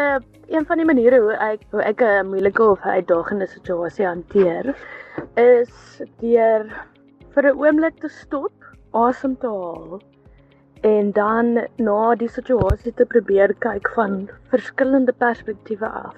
een 0.52 0.66
van 0.68 0.76
die 0.76 0.84
maniere 0.84 1.20
hoe 1.24 1.36
ek 1.46 1.62
hoe 1.72 1.80
ek 1.80 2.02
'n 2.04 2.26
moeilike 2.28 2.64
of 2.72 2.82
uitdagende 2.84 3.46
situasie 3.48 4.04
hanteer 4.04 4.68
is 5.40 6.02
deur 6.24 6.66
vir 7.36 7.48
'n 7.48 7.56
oomblik 7.62 7.96
te 8.02 8.10
stop, 8.16 8.52
asem 8.92 9.38
te 9.38 9.46
haal 9.46 10.02
en 10.90 11.12
dan 11.12 11.64
na 11.78 12.14
die 12.14 12.28
situasie 12.28 12.92
te 12.92 13.08
probeer 13.14 13.56
kyk 13.66 13.88
van 13.94 14.28
verskillende 14.52 15.12
perspektiewe 15.12 15.88
af. 15.88 16.16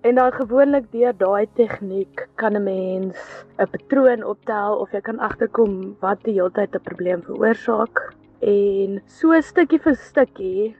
En 0.00 0.14
dan 0.14 0.32
gewoonlik 0.32 0.88
deur 0.92 1.12
daai 1.18 1.46
tegniek 1.60 2.28
kan 2.36 2.56
'n 2.56 2.64
mens 2.64 3.44
'n 3.58 3.68
patroon 3.76 4.24
optel 4.24 4.80
of 4.80 4.90
jy 4.92 5.00
kan 5.00 5.18
agterkom 5.18 5.96
wat 6.00 6.24
die 6.24 6.34
hele 6.40 6.50
tyd 6.50 6.74
'n 6.74 6.88
probleem 6.88 7.22
veroorsaak 7.22 8.21
en 8.42 9.00
so 9.06 9.38
stukkie 9.40 9.78
vir 9.82 9.94
stukkie 9.94 10.72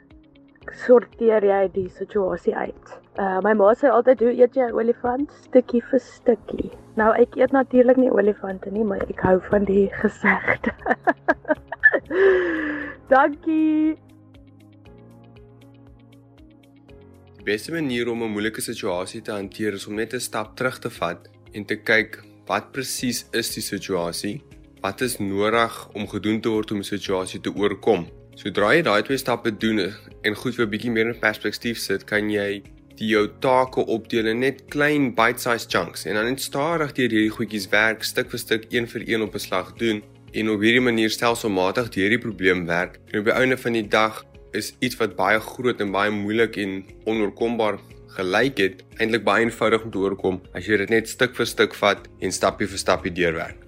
sorteer 0.85 1.45
jy 1.47 1.63
die 1.75 1.89
situasie 1.91 2.55
uit. 2.55 2.95
Uh 3.19 3.39
my 3.45 3.53
ma 3.59 3.73
sê 3.79 3.91
altyd 3.91 4.23
hoe 4.27 4.33
eet 4.35 4.57
jy 4.57 4.69
'n 4.69 4.79
olifant 4.79 5.31
stukkie 5.47 5.83
vir 5.91 6.01
stukkie. 6.01 6.71
Nou 6.97 7.13
ek 7.15 7.37
eet 7.37 7.53
natuurlik 7.53 7.97
nie 7.97 8.11
olifante 8.11 8.71
nie, 8.71 8.85
maar 8.85 9.03
ek 9.09 9.21
hou 9.21 9.39
van 9.51 9.65
die 9.65 9.89
gesegde. 10.03 10.73
Dankie. 13.09 13.99
Die 17.37 17.45
beste 17.45 17.73
manier 17.73 18.09
om 18.09 18.23
'n 18.23 18.31
moeilike 18.31 18.61
situasie 18.61 19.23
te 19.23 19.33
hanteer 19.33 19.75
is 19.75 19.87
om 19.87 19.95
net 19.95 20.15
'n 20.15 20.21
stap 20.21 20.57
terug 20.57 20.79
te 20.79 20.91
vat 20.91 21.29
en 21.55 21.65
te 21.65 21.77
kyk 21.77 22.23
wat 22.47 22.73
presies 22.73 23.27
is 23.33 23.55
die 23.55 23.63
situasie 23.63 24.43
wat 24.83 25.01
is 25.01 25.19
nodig 25.19 25.89
om 25.95 26.09
gedoen 26.11 26.41
te 26.41 26.51
word 26.51 26.71
om 26.75 26.79
'n 26.79 26.93
situasie 26.95 27.41
te 27.41 27.55
oorkom. 27.55 28.07
Sodra 28.35 28.73
jy 28.75 28.83
daai 28.83 29.03
twee 29.03 29.17
stappe 29.17 29.51
doen 29.57 29.79
en 30.23 30.35
goed 30.35 30.55
vir 30.55 30.67
'n 30.67 30.71
bietjie 30.71 30.91
meer 30.91 31.09
in 31.09 31.19
perspektief 31.19 31.79
sit, 31.79 32.05
kan 32.05 32.31
jy 32.31 32.63
die 32.97 33.09
jou 33.09 33.29
take 33.41 33.87
opdeel 33.87 34.27
in 34.27 34.41
net 34.41 34.65
klein 34.69 35.15
bite-sized 35.15 35.71
chunks 35.71 36.07
en 36.07 36.15
dan 36.15 36.29
net 36.31 36.41
stadig 36.41 36.93
deur 36.93 37.09
hierdie 37.09 37.37
goedjies 37.37 37.69
werk, 37.73 38.05
stuk 38.05 38.31
vir 38.31 38.39
stuk, 38.39 38.67
een 38.71 38.87
vir 38.87 39.03
een 39.07 39.23
op 39.23 39.35
'n 39.35 39.39
slag 39.39 39.73
doen 39.77 40.03
en 40.33 40.51
op 40.51 40.61
hierdie 40.61 40.81
manier 40.81 41.11
stelselmatig 41.11 41.89
deur 41.89 42.11
die 42.11 42.19
probleem 42.19 42.67
werk. 42.67 42.99
En 43.13 43.21
op 43.21 43.25
die 43.25 43.35
einde 43.35 43.57
van 43.57 43.73
die 43.73 43.89
dag 43.89 44.25
is 44.53 44.75
iets 44.81 44.97
wat 44.97 45.17
baie 45.17 45.41
groot 45.41 45.81
en 45.81 45.91
baie 45.91 46.11
moeilik 46.11 46.57
en 46.57 46.85
onoorkombaar 47.05 47.79
gelyk 48.17 48.59
het, 48.59 48.85
eintlik 49.01 49.25
baie 49.25 49.45
eenvoudig 49.45 49.85
om 49.85 49.91
te 49.91 49.99
oorkom 49.99 50.41
as 50.53 50.67
jy 50.67 50.77
dit 50.77 50.91
net 50.91 51.09
stuk 51.09 51.37
vir 51.37 51.47
stuk 51.47 51.75
vat 51.75 52.09
en 52.21 52.33
stappie 52.33 52.67
vir 52.67 52.79
stappie 52.79 53.13
deurwerk. 53.13 53.62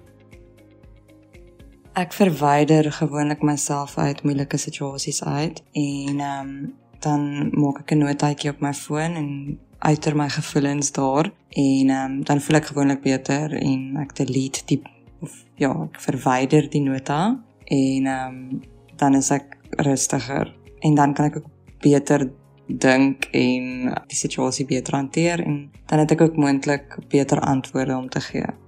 Ek 1.95 2.11
verwyder 2.11 2.89
gewoonlik 2.91 3.45
myself 3.47 3.93
uit 4.03 4.25
moeilike 4.27 4.59
situasies 4.59 5.21
uit 5.23 5.61
en 5.79 6.19
ehm 6.21 6.49
um, 6.49 6.73
dan 7.05 7.51
maak 7.53 7.79
ek 7.83 7.93
'n 7.95 8.03
notaatjie 8.03 8.51
op 8.51 8.61
my 8.61 8.73
foon 8.75 9.15
en 9.21 9.59
uiter 9.79 10.17
my 10.17 10.29
gevoelens 10.29 10.91
daar 10.93 11.31
en 11.51 11.91
ehm 11.91 12.13
um, 12.13 12.25
dan 12.25 12.41
voel 12.41 12.57
ek 12.57 12.67
gewoonlik 12.67 13.03
beter 13.03 13.55
en 13.55 13.97
ek 14.03 14.15
delete 14.17 14.65
die 14.67 14.83
of 15.21 15.33
ja, 15.55 15.71
ek 15.71 16.01
verwyder 16.01 16.67
die 16.71 16.83
nota 16.83 17.21
en 17.65 18.07
ehm 18.07 18.27
um, 18.27 18.63
dan 18.97 19.15
is 19.15 19.31
ek 19.31 19.57
rustiger 19.71 20.51
en 20.81 20.95
dan 20.95 21.15
kan 21.15 21.31
ek 21.31 21.37
ook 21.37 21.51
beter 21.79 22.31
dink 22.67 23.29
en 23.31 23.95
die 24.09 24.19
situasie 24.19 24.67
beter 24.67 24.95
hanteer 24.95 25.47
en 25.47 25.71
dan 25.87 25.99
het 25.99 26.11
ek 26.11 26.21
ook 26.21 26.37
moontlik 26.37 26.99
beter 27.09 27.41
antwoorde 27.41 27.97
om 27.97 28.09
te 28.09 28.21
gee. 28.21 28.64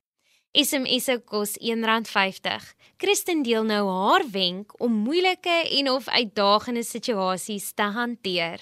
SMS 0.53 1.07
se 1.09 1.15
kos 1.25 1.55
R1.50. 1.65 2.73
Kristen 3.01 3.41
deel 3.43 3.65
nou 3.65 3.87
haar 3.89 4.25
wenk 4.31 4.75
om 4.85 4.93
moeilike 5.07 5.55
en 5.79 5.89
of 5.91 6.09
uitdagende 6.13 6.83
situasies 6.85 7.71
te 7.73 7.87
hanteer. 7.95 8.61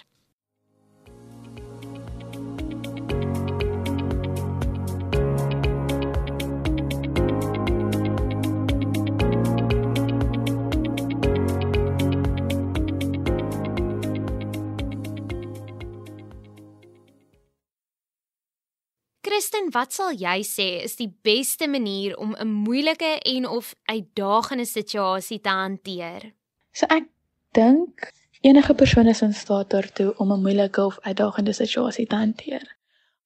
Kristen, 19.70 19.72
wat 19.72 19.92
sal 19.92 20.12
jy 20.12 20.42
sê 20.42 20.82
is 20.84 20.96
die 20.96 21.10
beste 21.22 21.68
manier 21.68 22.16
om 22.18 22.34
'n 22.34 22.48
moeilike 22.66 23.20
en 23.22 23.46
of 23.46 23.74
uitdagende 23.86 24.64
situasie 24.64 25.40
te 25.40 25.48
hanteer? 25.48 26.34
So 26.72 26.86
ek 26.86 27.08
dink 27.52 28.12
enige 28.42 28.74
persoon 28.74 29.06
is 29.06 29.22
in 29.22 29.32
staat 29.32 29.70
daartoe 29.70 30.14
om 30.18 30.32
'n 30.32 30.42
moeilike 30.42 30.84
of 30.84 30.98
uitdagende 31.02 31.52
situasie 31.52 32.06
te 32.06 32.16
hanteer. 32.16 32.76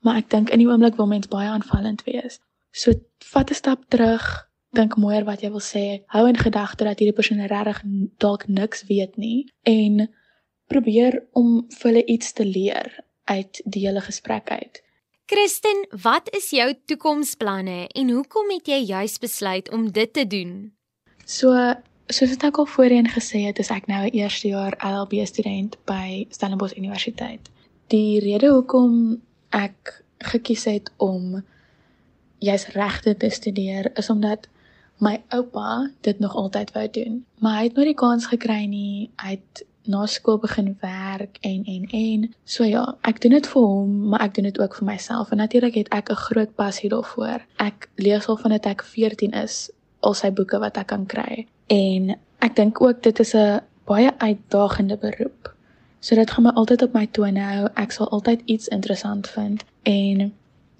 Maar 0.00 0.16
ek 0.16 0.30
dink 0.30 0.50
in 0.50 0.58
die 0.58 0.68
oomblik 0.68 0.96
wil 0.96 1.06
mens 1.06 1.28
baie 1.28 1.48
aanvallend 1.48 2.04
wees. 2.04 2.40
So 2.72 2.92
vat 3.32 3.50
'n 3.50 3.54
stap 3.54 3.84
terug, 3.88 4.48
dink 4.72 4.96
mooier 4.96 5.24
wat 5.24 5.40
jy 5.40 5.50
wil 5.50 5.60
sê. 5.60 6.04
Hou 6.06 6.28
in 6.28 6.36
gedagte 6.36 6.84
dat 6.84 6.98
hierdie 6.98 7.16
persoon 7.16 7.46
regtig 7.46 7.82
dalk 8.18 8.48
niks 8.48 8.84
weet 8.86 9.16
nie 9.16 9.50
en 9.62 10.08
probeer 10.66 11.26
om 11.32 11.66
vir 11.70 11.90
hulle 11.90 12.04
iets 12.04 12.32
te 12.32 12.44
leer 12.44 13.04
uit 13.24 13.62
die 13.64 13.86
hele 13.86 14.00
gesprek 14.00 14.50
uit. 14.50 14.83
Kristen, 15.26 15.86
wat 16.02 16.28
is 16.36 16.50
jou 16.50 16.74
toekomsplanne 16.84 17.86
en 17.86 18.10
hoekom 18.12 18.50
het 18.52 18.66
jy 18.68 18.76
juis 18.84 19.14
besluit 19.18 19.70
om 19.72 19.86
dit 19.88 20.12
te 20.12 20.26
doen? 20.28 20.50
So, 21.24 21.48
soos 22.12 22.34
ek 22.36 22.58
al 22.60 22.68
voorheen 22.68 23.08
gesê 23.08 23.40
het, 23.46 23.56
is 23.62 23.70
ek 23.72 23.88
nou 23.88 24.02
'n 24.04 24.12
eerstejaar 24.20 24.76
LLB 24.84 25.24
student 25.24 25.78
by 25.88 26.26
Stellenbosch 26.28 26.76
Universiteit. 26.76 27.40
Die 27.88 28.20
rede 28.20 28.52
hoekom 28.52 29.22
ek 29.48 30.04
gekies 30.18 30.64
het 30.68 30.92
om 30.96 31.40
jy's 32.38 32.68
regte 32.76 33.16
te 33.16 33.30
studeer 33.30 33.96
is 33.96 34.10
omdat 34.10 34.48
my 35.00 35.22
oupa 35.28 35.90
dit 36.00 36.18
nog 36.18 36.36
altyd 36.36 36.72
wou 36.72 36.88
doen, 36.90 37.24
maar 37.40 37.56
hy 37.56 37.64
het 37.64 37.74
nooit 37.74 37.96
die 37.96 38.02
kans 38.04 38.26
gekry 38.26 38.66
nie. 38.66 39.10
Hy 39.16 39.40
het 39.40 39.64
na 39.86 40.06
skool 40.06 40.38
begin 40.38 40.76
werk 40.80 41.38
en 41.40 41.64
en 41.64 41.84
en 41.90 42.34
so 42.44 42.64
ja, 42.64 42.84
ek 43.02 43.20
doen 43.20 43.36
dit 43.36 43.46
vir 43.46 43.62
hom, 43.62 43.96
maar 44.08 44.20
ek 44.24 44.34
doen 44.34 44.48
dit 44.48 44.60
ook 44.60 44.76
vir 44.80 44.86
myself 44.88 45.30
en 45.30 45.42
natuurlik 45.42 45.74
het 45.74 45.88
ek 45.92 46.10
'n 46.10 46.24
groot 46.26 46.54
passie 46.54 46.88
daarvoor. 46.88 47.44
Ek 47.58 47.88
lees 47.96 48.26
al 48.28 48.36
vandat 48.36 48.66
ek 48.66 48.82
14 48.82 49.32
is 49.32 49.70
al 50.00 50.14
sy 50.14 50.30
boeke 50.30 50.58
wat 50.58 50.76
ek 50.76 50.86
kan 50.86 51.06
kry. 51.06 51.46
En 51.66 52.16
ek 52.38 52.56
dink 52.56 52.80
ook 52.80 53.02
dit 53.02 53.20
is 53.20 53.34
'n 53.34 53.60
baie 53.84 54.10
uitdagende 54.18 54.96
beroep. 54.96 55.54
So 56.00 56.14
dit 56.14 56.30
gaan 56.30 56.44
my 56.44 56.50
altyd 56.50 56.82
op 56.82 56.92
my 56.92 57.06
tone 57.06 57.40
hou. 57.40 57.68
Ek 57.74 57.92
sal 57.92 58.08
altyd 58.08 58.42
iets 58.44 58.68
interessant 58.68 59.28
vind 59.28 59.64
en 59.82 60.32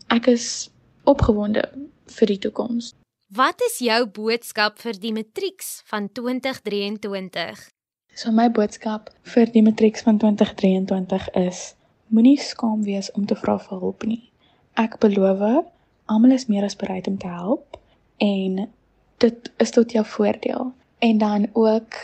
ek 0.09 0.27
is 0.27 0.71
opgewonde 1.05 1.65
vir 2.07 2.27
die 2.27 2.39
toekoms. 2.39 2.93
Wat 3.35 3.61
is 3.67 3.79
jou 3.79 4.07
boodskap 4.07 4.79
vir 4.79 4.93
die 5.01 5.13
matrieks 5.13 5.83
van 5.85 6.13
2023? 6.13 7.71
So 8.15 8.31
my 8.31 8.47
boodskap 8.47 9.09
vir 9.27 9.51
die 9.51 9.63
matrieks 9.67 10.05
van 10.07 10.21
2023 10.23 11.25
is: 11.35 11.75
Moenie 12.15 12.39
skaam 12.39 12.85
wees 12.87 13.09
om 13.19 13.25
te 13.27 13.35
vra 13.35 13.57
vir 13.59 13.81
hulp 13.81 14.07
nie. 14.07 14.21
Ek 14.79 15.01
beloof, 15.03 15.65
almal 16.07 16.37
is 16.37 16.47
meer 16.47 16.63
as 16.63 16.79
bereid 16.79 17.09
om 17.11 17.17
te 17.19 17.27
help 17.27 17.75
en 18.23 18.69
dit 19.25 19.51
is 19.65 19.75
tot 19.75 19.97
jou 19.97 20.05
voordeel. 20.13 20.71
En 21.03 21.19
dan 21.19 21.49
ook 21.59 21.99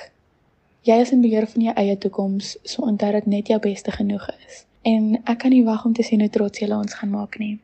jy 0.82 0.98
is 1.04 1.14
in 1.14 1.22
beheer 1.22 1.46
van 1.46 1.68
jou 1.68 1.76
eie 1.78 1.98
toekoms, 1.98 2.56
so 2.64 2.82
onthou 2.90 3.12
dat 3.14 3.30
net 3.30 3.46
jou 3.54 3.60
beste 3.62 3.94
genoeg 3.94 4.26
is. 4.48 4.64
En 4.82 5.14
ek 5.24 5.44
kan 5.44 5.54
nie 5.54 5.64
wag 5.64 5.84
om 5.86 5.94
te 5.94 6.02
sien 6.02 6.26
hoe 6.26 6.30
trots 6.30 6.58
jy 6.58 6.72
ons 6.74 6.98
gaan 6.98 7.14
maak 7.14 7.38
nie. 7.38 7.60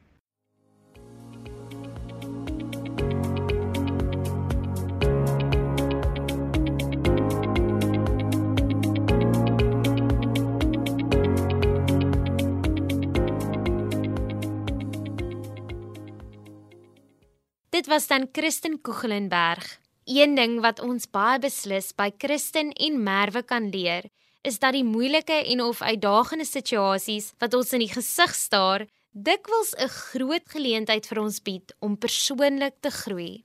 Dit 17.77 17.87
was 17.87 18.07
dan 18.07 18.31
Kristen 18.31 18.81
Koegelenberg. 18.81 19.81
Een 20.05 20.35
ding 20.35 20.55
wat 20.65 20.79
ons 20.81 21.05
baie 21.13 21.37
beslis 21.43 21.91
by 21.93 22.07
Kristen 22.17 22.71
en 22.73 22.95
Merwe 23.05 23.43
kan 23.45 23.67
leer, 23.69 24.07
is 24.49 24.57
dat 24.63 24.73
die 24.73 24.85
moeilike 24.85 25.37
en 25.53 25.61
of 25.61 25.83
uitdagende 25.85 26.47
situasies 26.49 27.35
wat 27.43 27.53
ons 27.59 27.75
in 27.77 27.85
die 27.85 27.91
gesig 27.93 28.33
staar, 28.35 28.87
dikwels 29.13 29.75
'n 29.77 29.93
groot 29.93 30.47
geleentheid 30.55 31.05
vir 31.07 31.21
ons 31.21 31.43
bied 31.43 31.75
om 31.81 31.99
persoonlik 31.99 32.81
te 32.81 32.91
groei. 32.91 33.45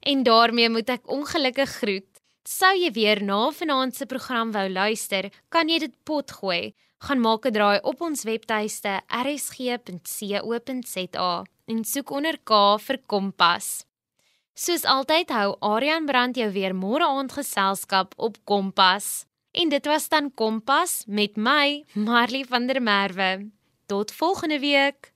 En 0.00 0.22
daarmee 0.28 0.68
moet 0.68 0.90
ek 0.90 1.08
ongelukkig 1.08 1.70
groet. 1.80 2.12
Sou 2.44 2.74
jy 2.76 2.92
weer 2.92 3.24
na 3.24 3.50
vanaand 3.50 3.96
se 3.96 4.06
program 4.06 4.52
wou 4.52 4.68
luister, 4.68 5.32
kan 5.48 5.68
jy 5.68 5.78
dit 5.78 5.94
potgooi. 6.04 6.74
Gaan 7.00 7.20
maak 7.20 7.46
'n 7.46 7.52
draai 7.56 7.80
op 7.90 8.00
ons 8.00 8.22
webtuiste 8.28 9.00
rsg.co.za 9.24 9.84
en 11.64 11.84
soek 11.84 12.10
onder 12.10 12.38
K 12.44 12.78
vir 12.78 12.98
Kompas. 13.06 13.84
Soos 14.54 14.84
altyd 14.84 15.30
hou 15.30 15.56
Aryan 15.60 16.06
Brand 16.06 16.36
jou 16.36 16.50
weer 16.52 16.74
môre 16.74 17.06
aand 17.06 17.32
geselskap 17.32 18.12
op 18.16 18.36
Kompas. 18.44 19.24
En 19.50 19.68
dit 19.68 19.86
was 19.86 20.08
dan 20.08 20.34
Kompas 20.34 21.04
met 21.06 21.36
my, 21.36 21.84
Marley 21.94 22.44
van 22.44 22.66
der 22.66 22.82
Merwe. 22.82 23.50
Tot 23.86 24.12
volgende 24.12 24.58
week. 24.58 25.09